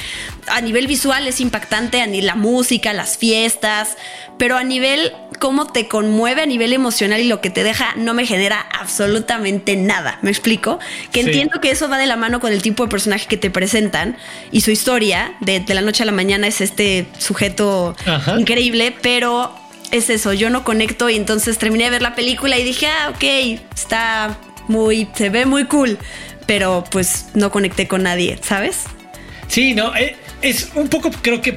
a 0.48 0.62
nivel 0.62 0.88
visual 0.88 1.28
es 1.28 1.40
impactante, 1.40 2.02
a 2.02 2.08
la 2.08 2.36
música, 2.36 2.94
las 2.94 3.18
fiestas, 3.18 3.98
pero 4.38 4.58
a 4.58 4.64
nivel 4.64 5.14
cómo 5.40 5.72
te 5.72 5.88
conmueve 5.88 6.42
a 6.42 6.46
nivel 6.46 6.74
emocional 6.74 7.20
y 7.20 7.28
lo 7.28 7.42
que 7.42 7.50
te 7.50 7.64
deja 7.64 7.96
no 7.96 8.14
me 8.14 8.26
genera 8.26 8.66
absolutamente 8.80 9.76
nada. 9.76 10.20
¿Me 10.22 10.32
explico? 10.32 10.80
Que 11.12 11.22
entiendo 11.22 11.60
que 11.60 11.72
eso 11.72 11.90
va 11.90 11.98
de 11.98 12.06
la 12.06 12.16
mano 12.16 12.40
con 12.40 12.52
el 12.52 12.62
tipo 12.62 12.84
de 12.84 12.90
personaje 12.90 13.28
que 13.28 13.38
te 13.38 13.50
presentan 13.50 14.18
y 14.52 14.62
su 14.62 14.72
historia 14.72 15.36
de, 15.42 15.64
la 15.68 15.82
noche 15.82 16.04
a 16.04 16.06
la 16.06 16.12
mañana 16.12 16.48
es 16.48 16.62
este 16.62 17.08
sujeto 17.18 17.96
increíble, 18.38 18.96
pero 19.02 19.54
es 19.94 20.10
eso, 20.10 20.34
yo 20.34 20.50
no 20.50 20.64
conecto 20.64 21.10
y 21.10 21.16
entonces 21.16 21.60
terminé 21.60 21.86
de 21.86 21.92
ver 21.92 22.02
la 22.02 22.16
película 22.16 22.58
y 22.58 22.64
dije, 22.64 22.88
ah, 22.88 23.12
ok, 23.12 23.24
está 23.76 24.40
muy, 24.68 25.08
se 25.14 25.30
ve 25.30 25.46
muy 25.46 25.66
cool, 25.66 26.00
pero 26.48 26.84
pues 26.90 27.28
no 27.36 27.52
conecté 27.52 27.88
con 27.88 28.04
nadie, 28.04 28.40
¿sabes? 28.42 28.86
Sí, 29.48 29.76
no, 29.76 29.96
eh, 29.96 30.16
es 30.42 30.72
un 30.74 30.90
poco, 30.90 31.12
creo 31.22 31.42
que 31.42 31.54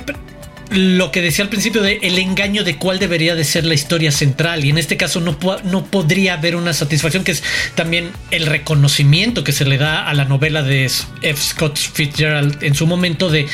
lo 0.70 1.12
que 1.12 1.22
decía 1.22 1.44
al 1.44 1.48
principio 1.48 1.82
de 1.82 1.98
el 2.02 2.18
engaño 2.18 2.64
de 2.64 2.76
cuál 2.76 2.98
debería 2.98 3.34
de 3.34 3.44
ser 3.44 3.64
la 3.64 3.74
historia 3.74 4.10
central 4.10 4.64
y 4.64 4.70
en 4.70 4.78
este 4.78 4.96
caso 4.96 5.20
no, 5.20 5.38
no 5.64 5.86
podría 5.86 6.34
haber 6.34 6.56
una 6.56 6.72
satisfacción 6.72 7.24
que 7.24 7.32
es 7.32 7.42
también 7.74 8.10
el 8.30 8.46
reconocimiento 8.46 9.44
que 9.44 9.52
se 9.52 9.64
le 9.64 9.78
da 9.78 10.08
a 10.08 10.14
la 10.14 10.24
novela 10.24 10.62
de 10.62 10.84
F. 10.84 11.36
Scott 11.36 11.78
Fitzgerald 11.78 12.62
en 12.62 12.74
su 12.74 12.86
momento 12.86 13.30
de 13.30 13.46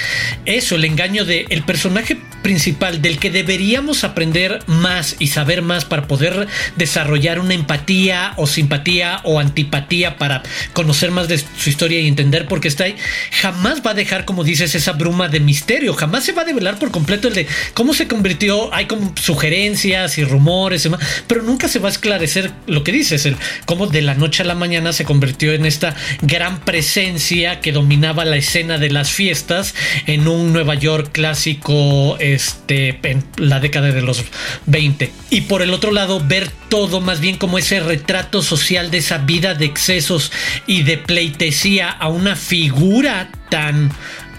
eso, 0.45 0.77
el 0.77 0.85
engaño 0.85 1.25
de 1.25 1.47
el 1.51 1.63
personaje 1.63 2.17
principal 2.43 3.01
del 3.01 3.19
que 3.19 3.31
deberíamos 3.31 4.05
aprender 4.05 4.63
más 4.67 5.17
y 5.19 5.29
saber 5.29 5.63
más 5.63 5.85
para 5.85 6.09
poder 6.09 6.49
desarrollar 6.77 7.39
una 7.39 7.55
empatía 7.55 8.35
o 8.37 8.47
simpatía 8.47 9.21
o 9.25 9.39
antipatía 9.39 10.19
para 10.19 10.43
conocer 10.73 11.11
más 11.11 11.29
de 11.29 11.39
su 11.39 11.71
historia 11.71 12.01
y 12.01 12.09
entender 12.09 12.47
por 12.47 12.61
qué 12.61 12.69
está 12.69 12.85
ahí, 12.85 12.97
jamás 13.31 13.83
va 13.87 13.93
a 13.93 13.95
dejar 13.95 14.25
como 14.25 14.45
dices 14.45 14.75
esa 14.75 14.93
bruma 14.93 15.29
de 15.29 15.41
misterio, 15.41 15.95
jamás 15.95 16.25
se 16.25 16.33
va 16.33 16.43
a 16.43 16.47
develar 16.47 16.79
por 16.79 16.91
el 17.09 17.35
de 17.35 17.47
cómo 17.75 17.95
se 17.95 18.09
convirtió, 18.09 18.73
hay 18.73 18.87
sugerencias 19.21 20.19
y 20.19 20.25
rumores, 20.25 20.87
y 20.87 20.91
pero 21.27 21.43
nunca 21.43 21.69
se 21.69 21.79
va 21.79 21.89
a 21.89 21.93
esclarecer 21.93 22.51
lo 22.67 22.85
que 22.85 22.93
dices, 22.93 23.27
el 23.27 23.37
cómo 23.67 23.87
de 23.87 24.03
la 24.03 24.15
noche 24.15 24.43
a 24.43 24.47
la 24.47 24.55
mañana 24.55 24.93
se 24.93 25.05
convirtió 25.05 25.53
en 25.53 25.67
esta 25.67 25.95
gran 26.23 26.61
presencia 26.61 27.61
que 27.61 27.73
dominaba 27.73 28.25
la 28.25 28.37
escena 28.37 28.79
de 28.79 28.91
las 28.91 29.11
fiestas 29.11 29.75
en 30.07 30.29
un 30.29 30.53
Nueva 30.53 30.75
York 30.75 31.11
clásico 31.13 32.17
este, 32.19 32.99
en 33.03 33.25
la 33.37 33.61
década 33.61 33.91
de 33.91 34.03
los 34.03 34.25
20. 34.67 35.13
Y 35.31 35.43
por 35.43 35.63
el 35.63 35.73
otro 35.75 35.93
lado, 35.93 36.23
ver 36.25 36.51
todo 36.69 37.01
más 37.01 37.21
bien 37.21 37.37
como 37.37 37.59
ese 37.59 37.81
retrato 37.81 38.43
social 38.43 38.91
de 38.91 38.99
esa 38.99 39.19
vida 39.19 39.55
de 39.55 39.67
excesos 39.67 40.33
y 40.67 40.83
de 40.83 40.99
pleitesía 40.99 41.91
a 41.91 42.09
una 42.09 42.37
figura 42.37 43.31
tan 43.51 43.91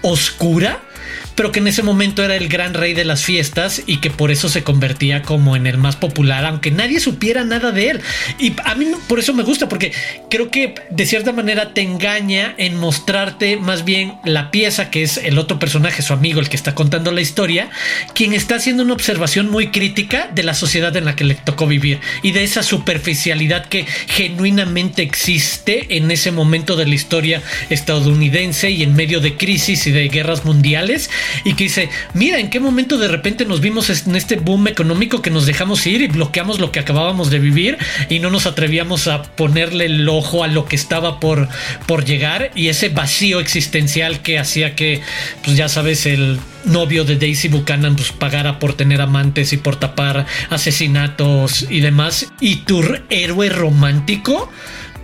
oscura 0.02 0.80
pero 1.34 1.52
que 1.52 1.60
en 1.60 1.68
ese 1.68 1.82
momento 1.82 2.22
era 2.24 2.36
el 2.36 2.48
gran 2.48 2.74
rey 2.74 2.94
de 2.94 3.04
las 3.04 3.24
fiestas 3.24 3.82
y 3.86 3.98
que 3.98 4.10
por 4.10 4.30
eso 4.30 4.48
se 4.48 4.62
convertía 4.62 5.22
como 5.22 5.56
en 5.56 5.66
el 5.66 5.78
más 5.78 5.96
popular, 5.96 6.44
aunque 6.44 6.70
nadie 6.70 7.00
supiera 7.00 7.44
nada 7.44 7.72
de 7.72 7.90
él. 7.90 8.00
Y 8.38 8.54
a 8.64 8.74
mí 8.74 8.86
por 9.08 9.18
eso 9.18 9.32
me 9.34 9.42
gusta, 9.42 9.68
porque 9.68 9.92
creo 10.30 10.50
que 10.50 10.74
de 10.90 11.06
cierta 11.06 11.32
manera 11.32 11.74
te 11.74 11.82
engaña 11.82 12.54
en 12.58 12.76
mostrarte 12.76 13.56
más 13.56 13.84
bien 13.84 14.14
la 14.24 14.50
pieza 14.50 14.90
que 14.90 15.02
es 15.02 15.16
el 15.18 15.38
otro 15.38 15.58
personaje, 15.58 16.02
su 16.02 16.12
amigo, 16.12 16.40
el 16.40 16.48
que 16.48 16.56
está 16.56 16.74
contando 16.74 17.10
la 17.10 17.20
historia, 17.20 17.70
quien 18.14 18.32
está 18.32 18.56
haciendo 18.56 18.82
una 18.82 18.94
observación 18.94 19.50
muy 19.50 19.68
crítica 19.68 20.30
de 20.34 20.42
la 20.42 20.54
sociedad 20.54 20.96
en 20.96 21.04
la 21.04 21.16
que 21.16 21.24
le 21.24 21.34
tocó 21.34 21.66
vivir 21.66 22.00
y 22.22 22.32
de 22.32 22.44
esa 22.44 22.62
superficialidad 22.62 23.66
que 23.66 23.86
genuinamente 24.08 25.02
existe 25.02 25.96
en 25.96 26.10
ese 26.10 26.30
momento 26.30 26.76
de 26.76 26.86
la 26.86 26.94
historia 26.94 27.42
estadounidense 27.70 28.70
y 28.70 28.82
en 28.82 28.94
medio 28.94 29.20
de 29.20 29.36
crisis 29.36 29.86
y 29.86 29.90
de 29.90 30.08
guerras 30.08 30.44
mundiales 30.44 31.10
y 31.44 31.54
que 31.54 31.64
dice, 31.64 31.88
mira, 32.12 32.38
en 32.38 32.50
qué 32.50 32.60
momento 32.60 32.98
de 32.98 33.08
repente 33.08 33.44
nos 33.44 33.60
vimos 33.60 33.90
en 34.06 34.16
este 34.16 34.36
boom 34.36 34.68
económico 34.68 35.22
que 35.22 35.30
nos 35.30 35.46
dejamos 35.46 35.86
ir 35.86 36.02
y 36.02 36.06
bloqueamos 36.08 36.60
lo 36.60 36.72
que 36.72 36.80
acabábamos 36.80 37.30
de 37.30 37.38
vivir 37.38 37.78
y 38.08 38.18
no 38.18 38.30
nos 38.30 38.46
atrevíamos 38.46 39.08
a 39.08 39.22
ponerle 39.22 39.86
el 39.86 40.08
ojo 40.08 40.44
a 40.44 40.48
lo 40.48 40.66
que 40.66 40.76
estaba 40.76 41.20
por, 41.20 41.48
por 41.86 42.04
llegar 42.04 42.50
y 42.54 42.68
ese 42.68 42.88
vacío 42.88 43.40
existencial 43.40 44.20
que 44.20 44.38
hacía 44.38 44.74
que, 44.74 45.00
pues 45.42 45.56
ya 45.56 45.68
sabes, 45.68 46.06
el 46.06 46.38
novio 46.64 47.04
de 47.04 47.16
Daisy 47.16 47.48
Buchanan 47.48 47.96
pues 47.96 48.12
pagara 48.12 48.58
por 48.58 48.74
tener 48.74 49.00
amantes 49.00 49.52
y 49.52 49.56
por 49.56 49.76
tapar 49.76 50.26
asesinatos 50.50 51.66
y 51.68 51.80
demás 51.80 52.26
y 52.40 52.56
tu 52.56 52.82
héroe 53.10 53.48
romántico 53.50 54.50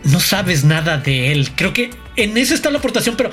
no 0.04 0.20
sabes 0.20 0.64
nada 0.64 0.98
de 0.98 1.32
él. 1.32 1.50
Creo 1.54 1.72
que 1.72 1.90
en 2.16 2.36
eso 2.36 2.54
está 2.54 2.70
la 2.70 2.78
aportación, 2.78 3.16
pero 3.16 3.30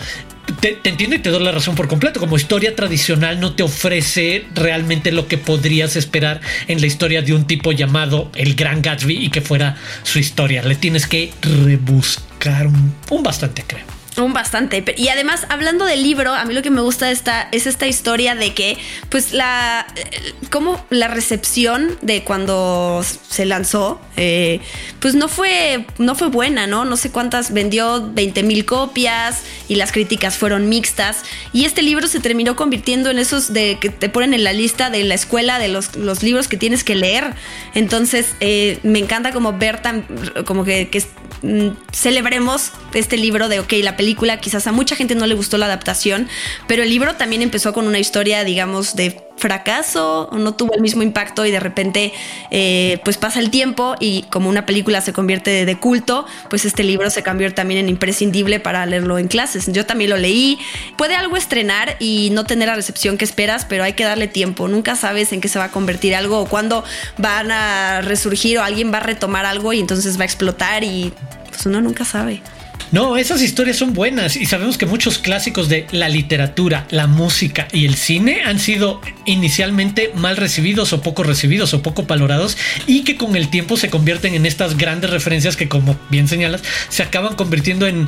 te, 0.74 0.90
entiendo 0.90 1.16
y 1.16 1.20
te 1.20 1.30
doy 1.30 1.44
la 1.44 1.52
razón 1.52 1.76
por 1.76 1.88
completo. 1.88 2.20
Como 2.20 2.36
historia 2.36 2.76
tradicional 2.76 3.40
no 3.40 3.54
te 3.54 3.64
ofrece 3.64 4.46
realmente 4.54 5.12
lo 5.12 5.28
que 5.28 5.38
podrías 5.38 5.96
esperar 5.96 6.42
en 6.68 6.82
la 6.82 6.88
historia 6.88 7.22
de 7.22 7.34
un 7.34 7.46
tipo 7.46 7.72
llamado 7.72 8.32
el 8.36 8.56
Gran 8.56 8.82
Gatsby 8.82 9.26
y 9.26 9.30
que 9.30 9.42
fuera 9.42 9.76
su 10.04 10.20
historia. 10.20 10.64
Le 10.64 10.76
tienes 10.76 11.08
que 11.08 11.32
rebuscar 11.42 12.68
un 12.68 13.24
bastante, 13.24 13.64
creo. 13.66 13.97
Un 14.18 14.34
bastante. 14.34 14.84
Y 14.98 15.10
además, 15.10 15.46
hablando 15.50 15.86
del 15.86 16.02
libro, 16.02 16.34
a 16.34 16.44
mí 16.46 16.54
lo 16.56 16.64
que 16.64 16.72
me 16.72 16.82
gusta 16.82 17.12
esta, 17.12 17.50
es 17.52 17.68
esta 17.68 17.86
historia 17.86 18.34
de 18.34 18.54
que, 18.56 18.78
pues, 19.10 19.32
la. 19.32 19.86
Eh, 19.96 20.34
como 20.50 20.84
la 20.90 21.08
recepción 21.08 21.98
de 22.02 22.24
cuando 22.24 23.04
se 23.30 23.46
lanzó, 23.46 24.02
eh, 24.16 24.60
pues 25.00 25.14
no 25.14 25.28
fue, 25.28 25.86
no 26.00 26.16
fue 26.16 26.30
buena, 26.30 26.66
¿no? 26.66 26.84
No 26.84 26.98
sé 26.98 27.12
cuántas 27.12 27.54
vendió 27.54 28.12
20 28.12 28.42
mil 28.42 28.66
copias 28.66 29.44
y 29.68 29.76
las 29.76 29.92
críticas 29.92 30.36
fueron 30.36 30.68
mixtas. 30.68 31.22
Y 31.54 31.66
este 31.66 31.84
libro 31.84 32.08
se 32.08 32.20
terminó 32.20 32.56
convirtiendo 32.56 33.12
en 33.12 33.20
esos 33.20 33.54
de 33.54 33.78
que 33.80 33.90
te 33.90 34.10
ponen 34.10 34.34
en 34.34 34.44
la 34.44 34.54
lista 34.54 34.90
de 34.90 35.04
la 35.04 35.14
escuela 35.14 35.60
de 35.60 35.68
los, 35.68 35.96
los 35.96 36.24
libros 36.24 36.48
que 36.48 36.58
tienes 36.58 36.84
que 36.84 36.96
leer. 36.96 37.36
Entonces, 37.76 38.34
eh, 38.40 38.80
me 38.82 38.98
encanta 38.98 39.32
como 39.32 39.54
ver 39.54 39.80
tan. 39.80 40.06
como 40.46 40.64
que, 40.64 40.90
que 40.90 41.04
mm, 41.44 41.76
celebremos 41.92 42.72
este 42.96 43.18
libro 43.18 43.48
de, 43.48 43.60
ok, 43.60 43.74
la 43.84 43.96
película 43.96 44.07
quizás 44.16 44.68
a 44.68 44.72
mucha 44.72 44.96
gente 44.96 45.16
no 45.16 45.28
le 45.28 45.36
gustó 45.36 45.58
la 45.58 45.66
adaptación, 45.66 46.28
pero 46.68 46.84
el 46.84 46.90
libro 46.90 47.16
también 47.16 47.42
empezó 47.42 47.74
con 47.74 47.88
una 47.88 48.00
historia, 48.00 48.44
digamos, 48.44 48.96
de 48.96 49.28
fracaso 49.38 50.30
no 50.34 50.56
tuvo 50.56 50.74
el 50.74 50.82
mismo 50.82 51.04
impacto 51.04 51.46
y 51.46 51.52
de 51.52 51.60
repente 51.60 52.12
eh, 52.52 53.00
pues 53.04 53.18
pasa 53.18 53.40
el 53.40 53.50
tiempo 53.50 53.96
y 54.00 54.24
como 54.24 54.50
una 54.50 54.66
película 54.66 55.02
se 55.02 55.14
convierte 55.14 55.66
de, 55.66 55.78
culto, 55.78 56.26
pues 56.50 56.66
este 56.66 56.84
libro 56.84 57.10
se 57.10 57.24
cambió 57.24 57.54
también 57.54 57.82
en 57.82 57.90
imprescindible 57.90 58.60
para 58.60 58.86
leerlo 58.86 59.20
en 59.20 59.28
clases. 59.28 59.72
Yo 59.72 59.86
también 59.86 60.10
lo 60.10 60.18
leí. 60.18 60.58
Puede 60.98 61.16
algo 61.16 61.38
estrenar 61.38 61.96
y 62.00 62.30
no 62.32 62.46
tener 62.46 62.68
la 62.68 62.76
recepción 62.76 63.18
que 63.18 63.26
esperas, 63.26 63.66
pero 63.66 63.84
hay 63.84 63.94
que 63.94 64.04
darle 64.04 64.28
tiempo. 64.28 64.68
Nunca 64.68 64.96
sabes 64.96 65.32
en 65.34 65.42
qué 65.42 65.48
se 65.48 65.60
va 65.60 65.66
a 65.66 65.72
convertir 65.72 66.16
algo 66.16 66.40
o 66.40 66.46
cuándo 66.48 66.84
van 67.18 67.52
a 67.52 68.02
resurgir 68.02 68.58
o 68.58 68.64
alguien 68.64 68.92
va 68.92 68.98
a 68.98 69.02
retomar 69.02 69.46
algo 69.46 69.72
y 69.74 69.80
entonces 69.80 70.18
va 70.18 70.24
a 70.24 70.26
explotar 70.26 70.84
y 70.84 71.14
pues 71.50 71.66
uno 71.66 71.80
nunca 71.82 72.06
sabe. 72.06 72.42
No, 72.92 73.18
esas 73.18 73.42
historias 73.42 73.76
son 73.76 73.94
buenas 73.94 74.38
y 74.38 74.46
sabemos 74.46 74.78
que 74.78 74.86
muchos 74.86 75.18
clásicos 75.18 75.68
de 75.68 75.88
la 75.92 76.08
literatura, 76.08 76.88
la 76.90 77.06
música 77.06 77.68
y 77.74 77.86
el 77.86 77.96
cine 77.96 78.44
han 78.46 78.60
sido 78.60 79.02
inicialmente 79.26 80.12
mal 80.16 80.38
recibidos 80.38 80.94
o 80.94 81.02
poco 81.02 81.24
recibidos 81.24 81.74
o 81.74 81.82
poco 81.82 82.04
valorados 82.04 82.58
y 82.86 83.04
que 83.04 83.18
con 83.18 83.36
el 83.36 83.50
tiempo 83.50 83.76
se 83.76 83.90
convierten 83.90 84.36
en 84.36 84.46
estas 84.46 84.78
grandes 84.78 85.10
referencias 85.10 85.58
que 85.58 85.68
como 85.68 86.00
bien 86.10 86.30
señalas 86.30 86.64
se 86.88 87.04
acaban 87.04 87.36
convirtiendo 87.36 87.88
en 87.88 88.08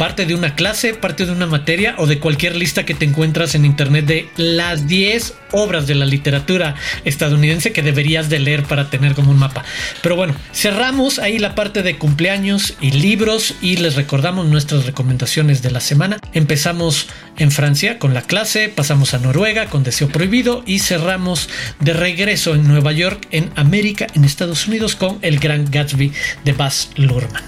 parte 0.00 0.24
de 0.24 0.34
una 0.34 0.54
clase, 0.54 0.94
parte 0.94 1.26
de 1.26 1.32
una 1.32 1.44
materia 1.44 1.94
o 1.98 2.06
de 2.06 2.18
cualquier 2.20 2.56
lista 2.56 2.86
que 2.86 2.94
te 2.94 3.04
encuentras 3.04 3.54
en 3.54 3.66
internet 3.66 4.06
de 4.06 4.30
las 4.38 4.86
10 4.86 5.34
obras 5.52 5.86
de 5.86 5.94
la 5.94 6.06
literatura 6.06 6.74
estadounidense 7.04 7.72
que 7.72 7.82
deberías 7.82 8.30
de 8.30 8.38
leer 8.38 8.62
para 8.62 8.88
tener 8.88 9.12
como 9.12 9.30
un 9.30 9.38
mapa. 9.38 9.62
Pero 10.00 10.16
bueno, 10.16 10.34
cerramos 10.54 11.18
ahí 11.18 11.38
la 11.38 11.54
parte 11.54 11.82
de 11.82 11.98
cumpleaños 11.98 12.76
y 12.80 12.92
libros 12.92 13.56
y 13.60 13.76
les 13.76 13.94
recordamos 13.94 14.46
nuestras 14.46 14.86
recomendaciones 14.86 15.60
de 15.60 15.70
la 15.70 15.80
semana. 15.80 16.16
Empezamos 16.32 17.08
en 17.36 17.50
Francia 17.50 17.98
con 17.98 18.14
la 18.14 18.22
clase, 18.22 18.70
pasamos 18.70 19.12
a 19.12 19.18
Noruega 19.18 19.66
con 19.66 19.82
Deseo 19.82 20.08
Prohibido 20.08 20.62
y 20.64 20.78
cerramos 20.78 21.50
de 21.78 21.92
regreso 21.92 22.54
en 22.54 22.66
Nueva 22.66 22.92
York, 22.92 23.28
en 23.32 23.50
América, 23.54 24.06
en 24.14 24.24
Estados 24.24 24.66
Unidos 24.66 24.96
con 24.96 25.18
El 25.20 25.40
Gran 25.40 25.70
Gatsby 25.70 26.10
de 26.42 26.52
Baz 26.54 26.88
Luhrmann. 26.96 27.44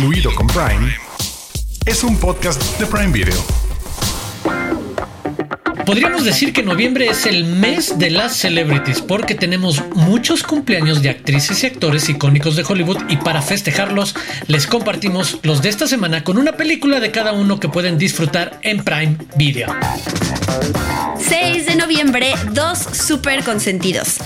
Incluido 0.00 0.34
con 0.34 0.46
Prime, 0.46 0.96
es 1.84 2.02
un 2.02 2.16
podcast 2.16 2.62
de 2.78 2.86
Prime 2.86 3.12
Video. 3.12 3.36
Podríamos 5.84 6.24
decir 6.24 6.54
que 6.54 6.62
noviembre 6.62 7.08
es 7.08 7.26
el 7.26 7.44
mes 7.44 7.98
de 7.98 8.08
las 8.08 8.34
celebrities 8.34 9.02
porque 9.02 9.34
tenemos 9.34 9.84
muchos 9.94 10.42
cumpleaños 10.42 11.02
de 11.02 11.10
actrices 11.10 11.62
y 11.62 11.66
actores 11.66 12.08
icónicos 12.08 12.56
de 12.56 12.64
Hollywood 12.66 13.10
y 13.10 13.18
para 13.18 13.42
festejarlos 13.42 14.14
les 14.46 14.66
compartimos 14.66 15.38
los 15.42 15.60
de 15.60 15.68
esta 15.68 15.86
semana 15.86 16.24
con 16.24 16.38
una 16.38 16.52
película 16.52 16.98
de 16.98 17.10
cada 17.10 17.32
uno 17.32 17.60
que 17.60 17.68
pueden 17.68 17.98
disfrutar 17.98 18.58
en 18.62 18.82
Prime 18.82 19.18
Video. 19.36 19.68
6 21.18 21.66
de 21.66 21.76
noviembre, 21.76 22.32
dos 22.52 22.78
super 22.78 23.44
consentidos. 23.44 24.16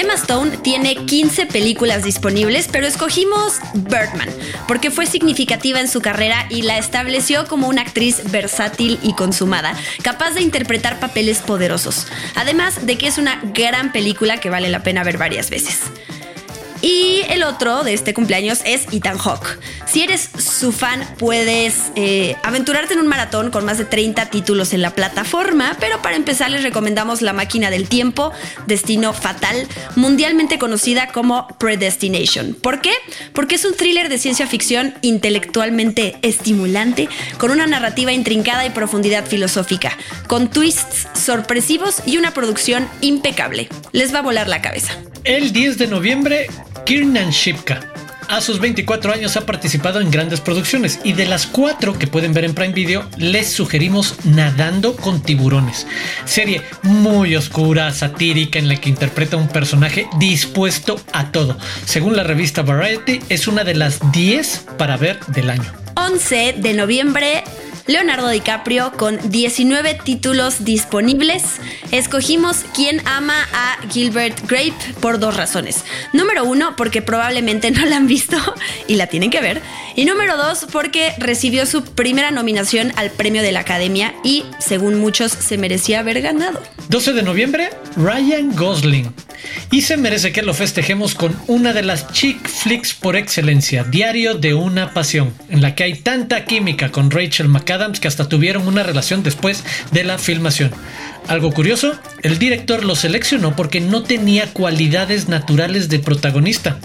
Emma 0.00 0.14
Stone 0.14 0.56
tiene 0.56 0.96
15 0.96 1.44
películas 1.44 2.02
disponibles, 2.02 2.68
pero 2.72 2.86
escogimos 2.86 3.58
Birdman 3.74 4.30
porque 4.66 4.90
fue 4.90 5.04
significativa 5.04 5.78
en 5.78 5.88
su 5.88 6.00
carrera 6.00 6.46
y 6.48 6.62
la 6.62 6.78
estableció 6.78 7.46
como 7.46 7.68
una 7.68 7.82
actriz 7.82 8.22
versátil 8.30 8.98
y 9.02 9.12
consumada, 9.12 9.74
capaz 10.02 10.30
de 10.30 10.40
interpretar 10.40 11.00
papeles 11.00 11.40
poderosos, 11.40 12.06
además 12.34 12.86
de 12.86 12.96
que 12.96 13.08
es 13.08 13.18
una 13.18 13.42
gran 13.52 13.92
película 13.92 14.40
que 14.40 14.48
vale 14.48 14.70
la 14.70 14.82
pena 14.82 15.04
ver 15.04 15.18
varias 15.18 15.50
veces. 15.50 15.80
Y 16.82 17.22
el 17.28 17.42
otro 17.42 17.82
de 17.84 17.92
este 17.92 18.14
cumpleaños 18.14 18.60
es 18.64 18.86
Ethan 18.92 19.18
Hawke. 19.18 19.58
Si 19.86 20.02
eres 20.02 20.30
su 20.38 20.72
fan, 20.72 21.06
puedes 21.18 21.90
eh, 21.94 22.36
aventurarte 22.42 22.94
en 22.94 23.00
un 23.00 23.06
maratón 23.06 23.50
con 23.50 23.64
más 23.64 23.76
de 23.76 23.84
30 23.84 24.26
títulos 24.26 24.72
en 24.72 24.80
la 24.80 24.94
plataforma, 24.94 25.76
pero 25.78 26.00
para 26.00 26.16
empezar 26.16 26.50
les 26.50 26.62
recomendamos 26.62 27.20
La 27.22 27.32
máquina 27.32 27.70
del 27.70 27.88
tiempo, 27.88 28.32
Destino 28.66 29.12
Fatal, 29.12 29.66
mundialmente 29.96 30.58
conocida 30.58 31.08
como 31.08 31.48
Predestination. 31.58 32.54
¿Por 32.54 32.80
qué? 32.80 32.92
Porque 33.32 33.56
es 33.56 33.64
un 33.64 33.74
thriller 33.74 34.08
de 34.08 34.18
ciencia 34.18 34.46
ficción 34.46 34.94
intelectualmente 35.02 36.16
estimulante, 36.22 37.08
con 37.38 37.50
una 37.50 37.66
narrativa 37.66 38.12
intrincada 38.12 38.64
y 38.64 38.70
profundidad 38.70 39.26
filosófica, 39.26 39.96
con 40.28 40.50
twists 40.50 41.08
sorpresivos 41.14 42.02
y 42.06 42.16
una 42.16 42.32
producción 42.32 42.88
impecable. 43.00 43.68
Les 43.92 44.14
va 44.14 44.20
a 44.20 44.22
volar 44.22 44.48
la 44.48 44.62
cabeza. 44.62 44.92
El 45.24 45.52
10 45.52 45.76
de 45.76 45.86
noviembre 45.86 46.46
Kiernan 46.84 47.30
Shipka. 47.30 47.80
A 48.30 48.40
sus 48.40 48.60
24 48.60 49.12
años 49.12 49.36
ha 49.36 49.44
participado 49.44 50.00
en 50.00 50.10
grandes 50.10 50.40
producciones 50.40 51.00
y 51.02 51.14
de 51.14 51.26
las 51.26 51.48
cuatro 51.48 51.98
que 51.98 52.06
pueden 52.06 52.32
ver 52.32 52.44
en 52.44 52.54
Prime 52.54 52.72
Video 52.72 53.04
les 53.16 53.50
sugerimos 53.50 54.14
Nadando 54.24 54.94
con 54.94 55.20
tiburones, 55.20 55.88
serie 56.26 56.62
muy 56.82 57.34
oscura, 57.34 57.92
satírica 57.92 58.60
en 58.60 58.68
la 58.68 58.76
que 58.76 58.88
interpreta 58.88 59.36
un 59.36 59.48
personaje 59.48 60.06
dispuesto 60.20 61.00
a 61.12 61.32
todo. 61.32 61.58
Según 61.86 62.16
la 62.16 62.22
revista 62.22 62.62
Variety 62.62 63.20
es 63.28 63.48
una 63.48 63.64
de 63.64 63.74
las 63.74 64.12
10 64.12 64.66
para 64.78 64.96
ver 64.96 65.18
del 65.26 65.50
año. 65.50 65.72
11 65.96 66.54
de 66.58 66.72
noviembre 66.74 67.42
Leonardo 67.90 68.28
DiCaprio 68.28 68.92
con 68.92 69.18
19 69.30 69.98
títulos 70.04 70.64
disponibles. 70.64 71.42
Escogimos 71.90 72.64
Quién 72.72 73.02
ama 73.04 73.34
a 73.52 73.78
Gilbert 73.90 74.48
Grape 74.48 74.74
por 75.00 75.18
dos 75.18 75.36
razones. 75.36 75.84
Número 76.12 76.44
uno, 76.44 76.76
porque 76.76 77.02
probablemente 77.02 77.72
no 77.72 77.84
la 77.84 77.96
han 77.96 78.06
visto 78.06 78.36
y 78.86 78.94
la 78.94 79.08
tienen 79.08 79.30
que 79.30 79.40
ver. 79.40 79.60
Y 79.96 80.04
número 80.04 80.36
dos, 80.36 80.66
porque 80.70 81.14
recibió 81.18 81.66
su 81.66 81.82
primera 81.82 82.30
nominación 82.30 82.92
al 82.94 83.10
premio 83.10 83.42
de 83.42 83.50
la 83.50 83.60
Academia 83.60 84.14
y, 84.22 84.44
según 84.60 85.00
muchos, 85.00 85.32
se 85.32 85.58
merecía 85.58 85.98
haber 85.98 86.22
ganado. 86.22 86.62
12 86.90 87.12
de 87.12 87.22
noviembre, 87.22 87.70
Ryan 87.96 88.54
Gosling. 88.54 89.12
Y 89.70 89.82
se 89.82 89.96
merece 89.96 90.32
que 90.32 90.42
lo 90.42 90.54
festejemos 90.54 91.14
con 91.14 91.36
una 91.46 91.72
de 91.72 91.82
las 91.82 92.12
chick 92.12 92.48
flicks 92.48 92.94
por 92.94 93.16
excelencia, 93.16 93.84
Diario 93.84 94.34
de 94.34 94.54
una 94.54 94.92
Pasión, 94.92 95.32
en 95.48 95.62
la 95.62 95.74
que 95.74 95.84
hay 95.84 95.94
tanta 95.94 96.44
química 96.44 96.90
con 96.90 97.10
Rachel 97.10 97.48
McAdams 97.48 98.00
que 98.00 98.08
hasta 98.08 98.28
tuvieron 98.28 98.66
una 98.66 98.82
relación 98.82 99.22
después 99.22 99.64
de 99.92 100.04
la 100.04 100.18
filmación. 100.18 100.72
Algo 101.28 101.52
curioso, 101.52 101.98
el 102.22 102.38
director 102.38 102.84
lo 102.84 102.96
seleccionó 102.96 103.54
porque 103.54 103.80
no 103.80 104.02
tenía 104.02 104.52
cualidades 104.52 105.28
naturales 105.28 105.88
de 105.88 106.00
protagonista. 106.00 106.78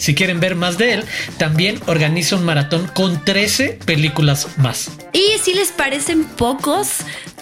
Si 0.00 0.14
quieren 0.14 0.40
ver 0.40 0.56
más 0.56 0.78
de 0.78 0.94
él, 0.94 1.04
también 1.36 1.78
organiza 1.86 2.36
un 2.36 2.44
maratón 2.44 2.90
con 2.94 3.22
13 3.22 3.78
películas 3.84 4.48
más. 4.56 4.90
Y 5.12 5.38
si 5.42 5.52
les 5.52 5.72
parecen 5.72 6.24
pocos, 6.24 6.88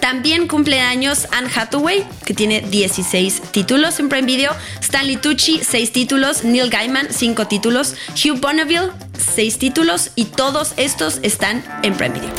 también 0.01 0.45
cumple 0.45 0.81
años 0.81 1.29
Anne 1.31 1.49
Hathaway, 1.55 2.05
que 2.25 2.33
tiene 2.33 2.59
16 2.59 3.43
títulos 3.53 4.01
en 4.01 4.09
Prime 4.09 4.27
Video, 4.27 4.51
Stanley 4.81 5.15
Tucci, 5.15 5.61
6 5.63 5.93
títulos, 5.93 6.43
Neil 6.43 6.69
Gaiman, 6.69 7.07
5 7.09 7.47
títulos, 7.47 7.95
Hugh 8.13 8.41
Bonneville, 8.41 8.91
6 9.35 9.57
títulos 9.57 10.11
y 10.15 10.25
todos 10.25 10.73
estos 10.75 11.19
están 11.23 11.63
en 11.83 11.95
Prime 11.95 12.19
Video. 12.19 12.33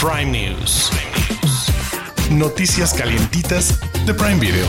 Prime 0.00 0.26
News. 0.26 0.90
Noticias 2.30 2.92
calientitas 2.92 3.78
de 4.06 4.12
Prime 4.12 4.40
Video. 4.40 4.66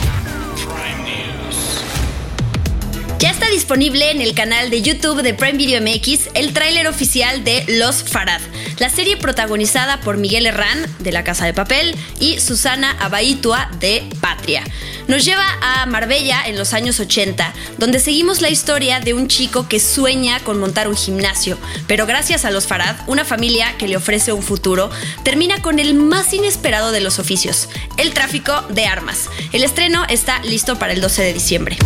Ya 3.18 3.30
está 3.30 3.48
disponible 3.48 4.10
en 4.10 4.20
el 4.20 4.34
canal 4.34 4.68
de 4.68 4.82
YouTube 4.82 5.22
de 5.22 5.32
Prime 5.32 5.56
Video 5.56 5.80
MX 5.80 6.28
el 6.34 6.52
tráiler 6.52 6.86
oficial 6.86 7.44
de 7.44 7.64
Los 7.66 8.02
Farad, 8.02 8.42
la 8.78 8.90
serie 8.90 9.16
protagonizada 9.16 10.00
por 10.00 10.18
Miguel 10.18 10.44
Herrán 10.44 10.86
de 10.98 11.12
La 11.12 11.24
Casa 11.24 11.46
de 11.46 11.54
Papel 11.54 11.96
y 12.20 12.38
Susana 12.40 12.90
Abaitua 13.00 13.70
de 13.80 14.06
Patria. 14.20 14.64
Nos 15.08 15.24
lleva 15.24 15.46
a 15.62 15.86
Marbella 15.86 16.42
en 16.46 16.58
los 16.58 16.74
años 16.74 17.00
80, 17.00 17.54
donde 17.78 18.00
seguimos 18.00 18.42
la 18.42 18.50
historia 18.50 19.00
de 19.00 19.14
un 19.14 19.28
chico 19.28 19.66
que 19.66 19.80
sueña 19.80 20.40
con 20.40 20.58
montar 20.58 20.86
un 20.86 20.96
gimnasio, 20.96 21.56
pero 21.86 22.04
gracias 22.04 22.44
a 22.44 22.50
los 22.50 22.66
Farad, 22.66 22.96
una 23.06 23.24
familia 23.24 23.78
que 23.78 23.88
le 23.88 23.96
ofrece 23.96 24.34
un 24.34 24.42
futuro, 24.42 24.90
termina 25.22 25.62
con 25.62 25.78
el 25.78 25.94
más 25.94 26.34
inesperado 26.34 26.92
de 26.92 27.00
los 27.00 27.18
oficios, 27.18 27.70
el 27.96 28.12
tráfico 28.12 28.60
de 28.68 28.84
armas. 28.84 29.30
El 29.52 29.64
estreno 29.64 30.04
está 30.10 30.40
listo 30.40 30.78
para 30.78 30.92
el 30.92 31.00
12 31.00 31.22
de 31.22 31.32
diciembre. 31.32 31.78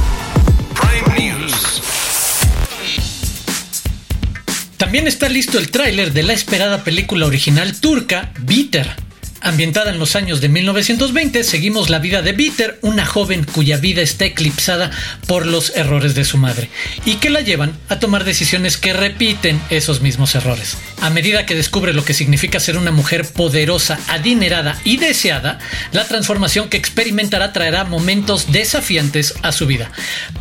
También 4.76 5.06
está 5.06 5.28
listo 5.28 5.58
el 5.58 5.70
tráiler 5.70 6.12
de 6.12 6.22
la 6.22 6.32
esperada 6.32 6.82
película 6.82 7.26
original 7.26 7.78
turca 7.78 8.32
Bitter. 8.40 9.09
Ambientada 9.42 9.90
en 9.90 9.98
los 9.98 10.16
años 10.16 10.42
de 10.42 10.50
1920, 10.50 11.44
seguimos 11.44 11.88
la 11.88 11.98
vida 11.98 12.20
de 12.20 12.32
Bitter, 12.32 12.78
una 12.82 13.06
joven 13.06 13.44
cuya 13.44 13.78
vida 13.78 14.02
está 14.02 14.26
eclipsada 14.26 14.90
por 15.26 15.46
los 15.46 15.74
errores 15.76 16.14
de 16.14 16.24
su 16.24 16.36
madre 16.36 16.68
y 17.06 17.14
que 17.14 17.30
la 17.30 17.40
llevan 17.40 17.72
a 17.88 17.98
tomar 17.98 18.24
decisiones 18.24 18.76
que 18.76 18.92
repiten 18.92 19.60
esos 19.70 20.02
mismos 20.02 20.34
errores. 20.34 20.76
A 21.00 21.08
medida 21.08 21.46
que 21.46 21.54
descubre 21.54 21.94
lo 21.94 22.04
que 22.04 22.12
significa 22.12 22.60
ser 22.60 22.76
una 22.76 22.90
mujer 22.90 23.24
poderosa, 23.32 23.98
adinerada 24.08 24.78
y 24.84 24.98
deseada, 24.98 25.58
la 25.92 26.06
transformación 26.06 26.68
que 26.68 26.76
experimentará 26.76 27.54
traerá 27.54 27.84
momentos 27.84 28.52
desafiantes 28.52 29.34
a 29.42 29.52
su 29.52 29.66
vida. 29.66 29.90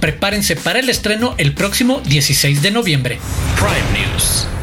Prepárense 0.01 0.57
para 0.57 0.79
el 0.79 0.89
estreno 0.89 1.35
el 1.37 1.53
próximo 1.53 2.01
16 2.05 2.61
de 2.61 2.71
noviembre. 2.71 3.19
Prime 3.55 4.07
News. 4.07 4.58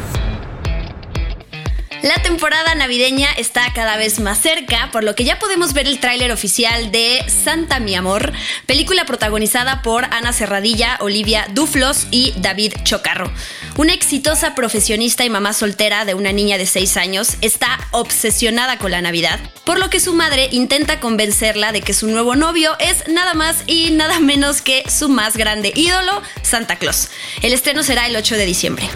La 2.03 2.21
temporada 2.21 2.75
navideña 2.75 3.31
está 3.37 3.73
cada 3.73 3.97
vez 3.97 4.19
más 4.19 4.39
cerca, 4.39 4.91
por 4.91 5.03
lo 5.03 5.15
que 5.15 5.23
ya 5.23 5.39
podemos 5.39 5.73
ver 5.73 5.87
el 5.87 5.99
tráiler 5.99 6.31
oficial 6.31 6.91
de 6.91 7.25
Santa 7.27 7.79
Mi 7.79 7.95
Amor, 7.95 8.33
película 8.67 9.05
protagonizada 9.05 9.81
por 9.81 10.05
Ana 10.05 10.31
Serradilla, 10.31 10.97
Olivia 11.01 11.47
Duflos 11.51 12.05
y 12.11 12.33
David 12.37 12.73
Chocarro. 12.83 13.31
Una 13.77 13.93
exitosa 13.93 14.53
profesionista 14.53 15.25
y 15.25 15.31
mamá 15.31 15.53
soltera 15.53 16.05
de 16.05 16.13
una 16.13 16.31
niña 16.31 16.59
de 16.59 16.67
6 16.67 16.97
años 16.97 17.37
está 17.41 17.79
obsesionada 17.91 18.77
con 18.77 18.91
la 18.91 19.01
Navidad, 19.01 19.39
por 19.65 19.79
lo 19.79 19.89
que 19.89 19.99
su 19.99 20.13
madre 20.13 20.49
intenta 20.51 20.99
convencerla 20.99 21.71
de 21.71 21.81
que 21.81 21.93
su 21.93 22.07
nuevo 22.07 22.35
novio 22.35 22.77
es 22.79 23.07
nada 23.07 23.33
más 23.33 23.63
y 23.65 23.89
nada 23.89 24.19
menos 24.19 24.61
que 24.61 24.83
su 24.87 25.09
más 25.09 25.35
grande 25.35 25.73
ídolo, 25.75 26.21
Santa 26.43 26.75
Claus. 26.75 27.09
El 27.41 27.53
estreno 27.53 27.81
será 27.81 28.05
el 28.05 28.15
8 28.15 28.35
de 28.35 28.45
diciembre. 28.45 28.87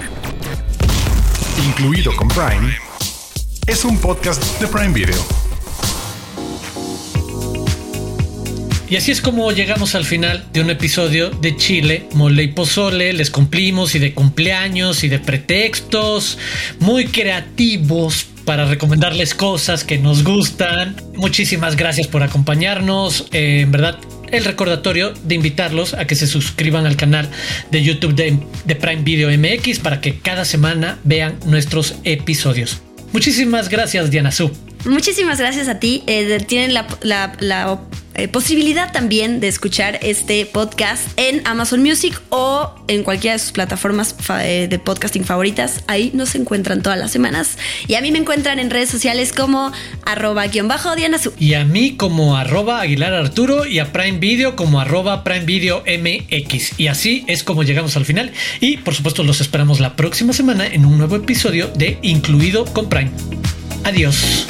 Incluido 1.66 2.16
con 2.16 2.28
Prime, 2.28 2.76
es 3.68 3.86
un 3.86 3.98
podcast 3.98 4.44
de 4.60 4.68
Prime 4.68 4.94
Video. 4.94 5.24
Y 8.90 8.98
así 8.98 9.12
es 9.12 9.22
como 9.22 9.52
llegamos 9.52 9.96
al 9.96 10.04
final 10.04 10.46
de 10.52 10.62
un 10.62 10.70
episodio 10.70 11.30
de 11.30 11.56
Chile, 11.56 12.08
Mole 12.14 12.44
y 12.44 12.48
Pozole. 12.50 13.14
Les 13.14 13.32
cumplimos 13.32 13.96
y 13.96 14.00
de 14.00 14.14
cumpleaños 14.14 15.04
y 15.04 15.10
de 15.10 15.20
pretextos 15.20 16.38
muy 16.80 17.06
creativos 17.06 18.26
para 18.44 18.66
recomendarles 18.66 19.34
cosas 19.34 19.86
que 19.86 19.98
nos 19.98 20.24
gustan. 20.24 20.96
Muchísimas 21.16 21.78
gracias 21.78 22.08
por 22.08 22.24
acompañarnos. 22.24 23.28
Eh, 23.32 23.62
en 23.62 23.72
verdad, 23.72 23.98
el 24.32 24.44
recordatorio 24.44 25.14
de 25.24 25.36
invitarlos 25.36 25.94
a 25.94 26.06
que 26.06 26.16
se 26.16 26.28
suscriban 26.28 26.86
al 26.86 26.98
canal 26.98 27.30
de 27.72 27.84
YouTube 27.84 28.16
de, 28.16 28.40
de 28.66 28.76
Prime 28.76 29.04
Video 29.04 29.30
MX 29.30 29.80
para 29.80 30.02
que 30.02 30.20
cada 30.20 30.44
semana 30.44 31.00
vean 31.06 31.38
nuestros 31.46 31.96
episodios. 32.04 32.82
Muchísimas 33.14 33.70
gracias, 33.70 34.10
Diana 34.10 34.32
Su. 34.32 34.52
Muchísimas 34.86 35.40
gracias 35.40 35.68
a 35.68 35.80
ti. 35.80 36.04
Eh, 36.08 36.44
tienen 36.48 36.74
la, 36.74 36.88
la- 37.02 37.34
la 37.40 37.80
eh, 38.16 38.28
posibilidad 38.28 38.92
también 38.92 39.40
de 39.40 39.48
escuchar 39.48 39.98
este 40.02 40.46
podcast 40.46 41.04
en 41.16 41.42
Amazon 41.48 41.82
Music 41.82 42.20
o 42.30 42.74
en 42.90 43.04
cualquiera 43.04 43.34
de 43.34 43.40
sus 43.40 43.52
plataformas 43.54 44.16
eh, 44.42 44.68
de 44.70 44.80
podcasting 44.80 45.24
favoritas. 45.24 45.84
Ahí 45.88 46.12
nos 46.14 46.36
encuentran 46.36 46.82
todas 46.82 47.00
las 47.00 47.12
semanas. 47.12 47.58
Y 47.88 47.94
a 47.94 48.02
mí 48.02 48.12
me 48.12 48.18
encuentran 48.20 48.60
en 48.60 48.70
redes 48.70 48.90
sociales 48.90 49.32
como 49.34 49.72
arroba 50.04 50.48
guion 50.48 50.68
bajo 50.68 50.96
Diana 50.96 51.18
Y 51.40 51.54
a 51.54 51.64
mí 51.64 51.96
como 51.96 52.36
arroba 52.36 52.82
Aguilar 52.82 53.14
Arturo 53.14 53.66
y 53.66 53.80
a 53.80 53.94
Prime 53.94 54.18
Video 54.20 54.56
como 54.56 54.82
arroba 54.82 55.24
Prime 55.24 55.46
Video 55.46 55.84
MX. 55.86 56.80
Y 56.80 56.88
así 56.88 57.24
es 57.28 57.44
como 57.44 57.64
llegamos 57.64 57.96
al 57.96 58.06
final. 58.06 58.32
Y 58.60 58.78
por 58.78 58.94
supuesto 58.94 59.24
los 59.24 59.40
esperamos 59.42 59.80
la 59.80 59.96
próxima 59.96 60.34
semana 60.34 60.66
en 60.68 60.86
un 60.86 60.98
nuevo 60.98 61.16
episodio 61.16 61.68
de 61.76 61.98
Incluido 62.02 62.66
con 62.66 62.90
Prime. 62.90 63.12
Adiós. 63.84 64.46